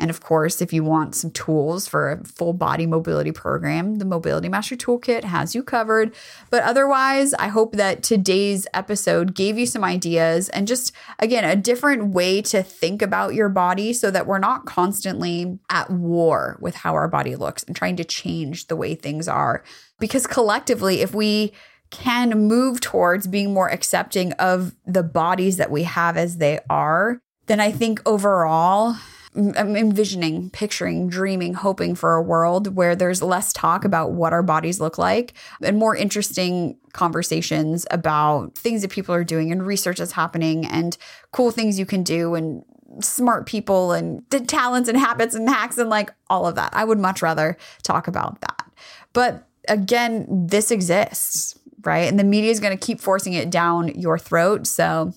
And 0.00 0.08
of 0.08 0.20
course, 0.20 0.62
if 0.62 0.72
you 0.72 0.82
want 0.82 1.14
some 1.14 1.30
tools 1.30 1.86
for 1.86 2.10
a 2.10 2.24
full 2.24 2.54
body 2.54 2.86
mobility 2.86 3.32
program, 3.32 3.96
the 3.96 4.06
Mobility 4.06 4.48
Master 4.48 4.74
Toolkit 4.74 5.24
has 5.24 5.54
you 5.54 5.62
covered. 5.62 6.14
But 6.48 6.62
otherwise, 6.62 7.34
I 7.34 7.48
hope 7.48 7.74
that 7.76 8.02
today's 8.02 8.66
episode 8.72 9.34
gave 9.34 9.58
you 9.58 9.66
some 9.66 9.84
ideas 9.84 10.48
and 10.48 10.66
just, 10.66 10.92
again, 11.18 11.44
a 11.44 11.54
different 11.54 12.14
way 12.14 12.40
to 12.42 12.62
think 12.62 13.02
about 13.02 13.34
your 13.34 13.50
body 13.50 13.92
so 13.92 14.10
that 14.10 14.26
we're 14.26 14.38
not 14.38 14.64
constantly 14.64 15.58
at 15.68 15.90
war 15.90 16.56
with 16.60 16.76
how 16.76 16.94
our 16.94 17.06
body 17.06 17.36
looks 17.36 17.62
and 17.64 17.76
trying 17.76 17.96
to 17.96 18.04
change 18.04 18.68
the 18.68 18.76
way 18.76 18.94
things 18.94 19.28
are. 19.28 19.62
Because 19.98 20.26
collectively, 20.26 21.02
if 21.02 21.14
we 21.14 21.52
can 21.90 22.30
move 22.48 22.80
towards 22.80 23.26
being 23.26 23.52
more 23.52 23.68
accepting 23.70 24.32
of 24.34 24.74
the 24.86 25.02
bodies 25.02 25.58
that 25.58 25.70
we 25.70 25.82
have 25.82 26.16
as 26.16 26.38
they 26.38 26.58
are, 26.70 27.20
then 27.48 27.60
I 27.60 27.70
think 27.70 28.00
overall, 28.06 28.96
I'm 29.36 29.76
envisioning, 29.76 30.50
picturing, 30.50 31.08
dreaming, 31.08 31.54
hoping 31.54 31.94
for 31.94 32.14
a 32.14 32.22
world 32.22 32.74
where 32.74 32.96
there's 32.96 33.22
less 33.22 33.52
talk 33.52 33.84
about 33.84 34.10
what 34.10 34.32
our 34.32 34.42
bodies 34.42 34.80
look 34.80 34.98
like 34.98 35.34
and 35.62 35.78
more 35.78 35.94
interesting 35.94 36.76
conversations 36.92 37.86
about 37.92 38.56
things 38.56 38.82
that 38.82 38.90
people 38.90 39.14
are 39.14 39.22
doing 39.22 39.52
and 39.52 39.64
research 39.64 39.98
that's 39.98 40.12
happening 40.12 40.66
and 40.66 40.96
cool 41.30 41.52
things 41.52 41.78
you 41.78 41.86
can 41.86 42.02
do 42.02 42.34
and 42.34 42.64
smart 42.98 43.46
people 43.46 43.92
and 43.92 44.24
the 44.30 44.40
talents 44.40 44.88
and 44.88 44.98
habits 44.98 45.36
and 45.36 45.48
hacks 45.48 45.78
and 45.78 45.88
like 45.88 46.12
all 46.28 46.44
of 46.44 46.56
that. 46.56 46.74
I 46.74 46.82
would 46.82 46.98
much 46.98 47.22
rather 47.22 47.56
talk 47.84 48.08
about 48.08 48.40
that. 48.40 48.66
But 49.12 49.46
again, 49.68 50.26
this 50.48 50.72
exists, 50.72 51.56
right? 51.84 52.08
And 52.08 52.18
the 52.18 52.24
media 52.24 52.50
is 52.50 52.58
going 52.58 52.76
to 52.76 52.84
keep 52.84 53.00
forcing 53.00 53.34
it 53.34 53.48
down 53.48 53.88
your 53.88 54.18
throat. 54.18 54.66
So 54.66 55.12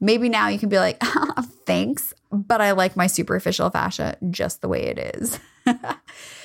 maybe 0.00 0.28
now 0.28 0.48
you 0.48 0.58
can 0.58 0.68
be 0.68 0.78
like, 0.78 1.00
thanks 1.64 2.12
but 2.32 2.60
I 2.60 2.72
like 2.72 2.96
my 2.96 3.06
superficial 3.06 3.70
fascia 3.70 4.16
just 4.30 4.62
the 4.62 4.68
way 4.68 4.84
it 4.84 5.16
is. 5.16 5.38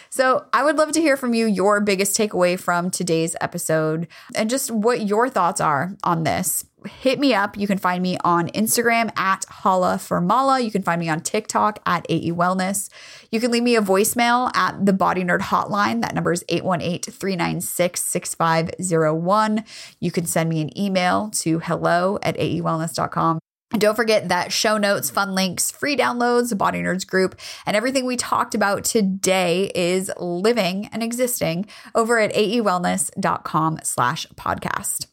so, 0.10 0.46
I 0.54 0.64
would 0.64 0.78
love 0.78 0.92
to 0.92 1.02
hear 1.02 1.18
from 1.18 1.34
you 1.34 1.48
your 1.48 1.80
biggest 1.82 2.18
takeaway 2.18 2.60
from 2.60 2.92
today's 2.92 3.36
episode 3.42 4.08
and 4.36 4.50
just 4.50 4.70
what 4.70 5.08
your 5.08 5.30
thoughts 5.30 5.62
are 5.62 5.96
on 6.04 6.24
this. 6.24 6.66
Hit 6.86 7.20
me 7.20 7.34
up. 7.34 7.58
You 7.58 7.68
can 7.68 7.78
find 7.78 8.04
me 8.04 8.18
on 8.24 8.50
Instagram 8.50 9.18
at 9.18 9.46
Hala 9.50 9.98
for 9.98 10.22
Mala. 10.22 10.60
You 10.60 10.72
can 10.72 10.84
find 10.84 11.00
me 11.00 11.10
on 11.10 11.22
TikTok 11.22 11.80
at 11.86 12.06
AE 12.10 12.32
Wellness. 12.32 12.90
You 13.32 13.40
can 13.40 13.52
leave 13.52 13.64
me 13.64 13.76
a 13.76 13.82
voicemail 13.82 14.56
at 14.56 14.86
the 14.86 14.94
Body 14.94 15.24
Nerd 15.24 15.42
Hotline. 15.42 16.02
That 16.02 16.14
number 16.14 16.32
is 16.32 16.46
818 16.48 17.12
396 17.12 18.04
6501. 18.04 19.64
You 20.00 20.12
can 20.12 20.26
send 20.26 20.50
me 20.50 20.62
an 20.62 20.78
email 20.78 21.30
to 21.32 21.60
hello 21.60 22.20
at 22.22 22.38
aewellness.com. 22.38 23.40
Don't 23.72 23.96
forget 23.96 24.30
that 24.30 24.54
show 24.54 24.78
notes, 24.78 25.10
fun 25.10 25.36
links, 25.36 25.72
free 25.72 25.98
downloads, 25.98 26.58
Body 26.58 26.82
Nerds 26.82 27.06
group, 27.06 27.38
and 27.66 27.76
everything 27.76 28.06
we 28.06 28.16
talked 28.16 28.56
about 28.56 28.86
today 28.86 29.70
is 29.76 30.10
living 30.18 30.88
and 30.94 31.04
existing 31.04 31.66
over 31.94 32.18
at 32.18 32.34
aewellness.com 32.34 33.80
slash 33.84 34.26
podcast. 34.36 35.08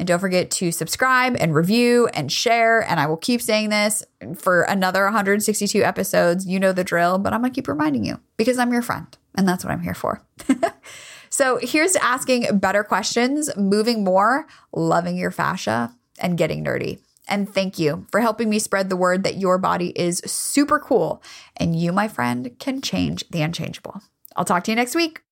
And 0.00 0.08
don't 0.08 0.18
forget 0.18 0.50
to 0.52 0.72
subscribe 0.72 1.36
and 1.38 1.54
review 1.54 2.08
and 2.08 2.32
share. 2.32 2.82
And 2.82 2.98
I 2.98 3.06
will 3.06 3.16
keep 3.16 3.40
saying 3.40 3.68
this 3.68 4.02
for 4.34 4.62
another 4.62 5.04
162 5.04 5.84
episodes. 5.84 6.46
You 6.46 6.58
know 6.58 6.72
the 6.72 6.82
drill, 6.82 7.18
but 7.18 7.32
I'm 7.32 7.42
going 7.42 7.52
to 7.52 7.54
keep 7.54 7.68
reminding 7.68 8.04
you 8.04 8.18
because 8.36 8.58
I'm 8.58 8.72
your 8.72 8.82
friend. 8.82 9.06
And 9.36 9.46
that's 9.46 9.64
what 9.64 9.72
I'm 9.72 9.82
here 9.82 9.94
for. 9.94 10.20
so 11.30 11.60
here's 11.62 11.94
asking 11.96 12.58
better 12.58 12.82
questions, 12.82 13.54
moving 13.56 14.02
more, 14.02 14.48
loving 14.72 15.16
your 15.16 15.30
fascia, 15.30 15.94
and 16.18 16.36
getting 16.36 16.64
nerdy. 16.64 16.98
And 17.30 17.48
thank 17.48 17.78
you 17.78 18.06
for 18.10 18.20
helping 18.20 18.50
me 18.50 18.58
spread 18.58 18.90
the 18.90 18.96
word 18.96 19.22
that 19.22 19.36
your 19.36 19.56
body 19.56 19.90
is 19.90 20.20
super 20.26 20.80
cool 20.80 21.22
and 21.56 21.78
you, 21.78 21.92
my 21.92 22.08
friend, 22.08 22.50
can 22.58 22.82
change 22.82 23.24
the 23.30 23.40
unchangeable. 23.40 24.02
I'll 24.34 24.44
talk 24.44 24.64
to 24.64 24.72
you 24.72 24.76
next 24.76 24.96
week. 24.96 25.22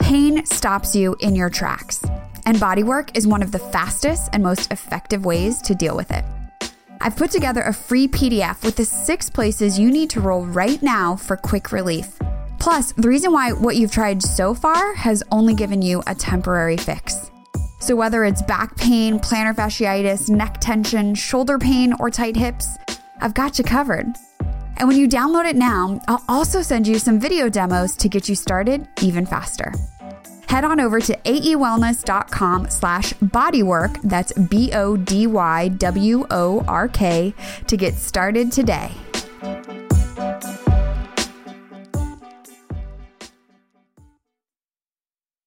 Pain 0.00 0.46
stops 0.46 0.96
you 0.96 1.14
in 1.20 1.36
your 1.36 1.50
tracks, 1.50 2.02
and 2.46 2.56
bodywork 2.56 3.14
is 3.14 3.26
one 3.26 3.42
of 3.42 3.52
the 3.52 3.58
fastest 3.58 4.30
and 4.32 4.42
most 4.42 4.72
effective 4.72 5.26
ways 5.26 5.60
to 5.60 5.74
deal 5.74 5.94
with 5.94 6.10
it. 6.10 6.24
I've 7.02 7.16
put 7.16 7.30
together 7.30 7.60
a 7.60 7.74
free 7.74 8.08
PDF 8.08 8.64
with 8.64 8.76
the 8.76 8.86
six 8.86 9.28
places 9.28 9.78
you 9.78 9.90
need 9.90 10.08
to 10.10 10.22
roll 10.22 10.46
right 10.46 10.82
now 10.82 11.16
for 11.16 11.36
quick 11.36 11.72
relief. 11.72 12.18
Plus, 12.58 12.92
the 12.92 13.08
reason 13.08 13.32
why 13.32 13.52
what 13.52 13.76
you've 13.76 13.92
tried 13.92 14.22
so 14.22 14.54
far 14.54 14.94
has 14.94 15.22
only 15.30 15.54
given 15.54 15.82
you 15.82 16.02
a 16.06 16.14
temporary 16.14 16.78
fix. 16.78 17.30
So, 17.80 17.94
whether 17.94 18.24
it's 18.24 18.42
back 18.42 18.76
pain, 18.76 19.20
plantar 19.20 19.54
fasciitis, 19.54 20.28
neck 20.28 20.58
tension, 20.60 21.14
shoulder 21.14 21.58
pain, 21.58 21.94
or 22.00 22.10
tight 22.10 22.36
hips, 22.36 22.76
I've 23.20 23.34
got 23.34 23.58
you 23.58 23.64
covered. 23.64 24.06
And 24.78 24.88
when 24.88 24.96
you 24.96 25.08
download 25.08 25.48
it 25.48 25.56
now, 25.56 26.00
I'll 26.08 26.24
also 26.28 26.62
send 26.62 26.86
you 26.86 26.98
some 26.98 27.18
video 27.20 27.48
demos 27.48 27.96
to 27.96 28.08
get 28.08 28.28
you 28.28 28.34
started 28.34 28.88
even 29.02 29.26
faster. 29.26 29.72
Head 30.48 30.64
on 30.64 30.80
over 30.80 30.98
to 31.00 31.16
aewellness.com 31.16 32.70
slash 32.70 33.12
bodywork, 33.14 34.00
that's 34.02 34.32
B-O-D-Y-W-O-R-K, 34.32 34.94
to 37.66 37.76
get 37.76 37.94
started 37.94 38.50
today. 38.50 38.90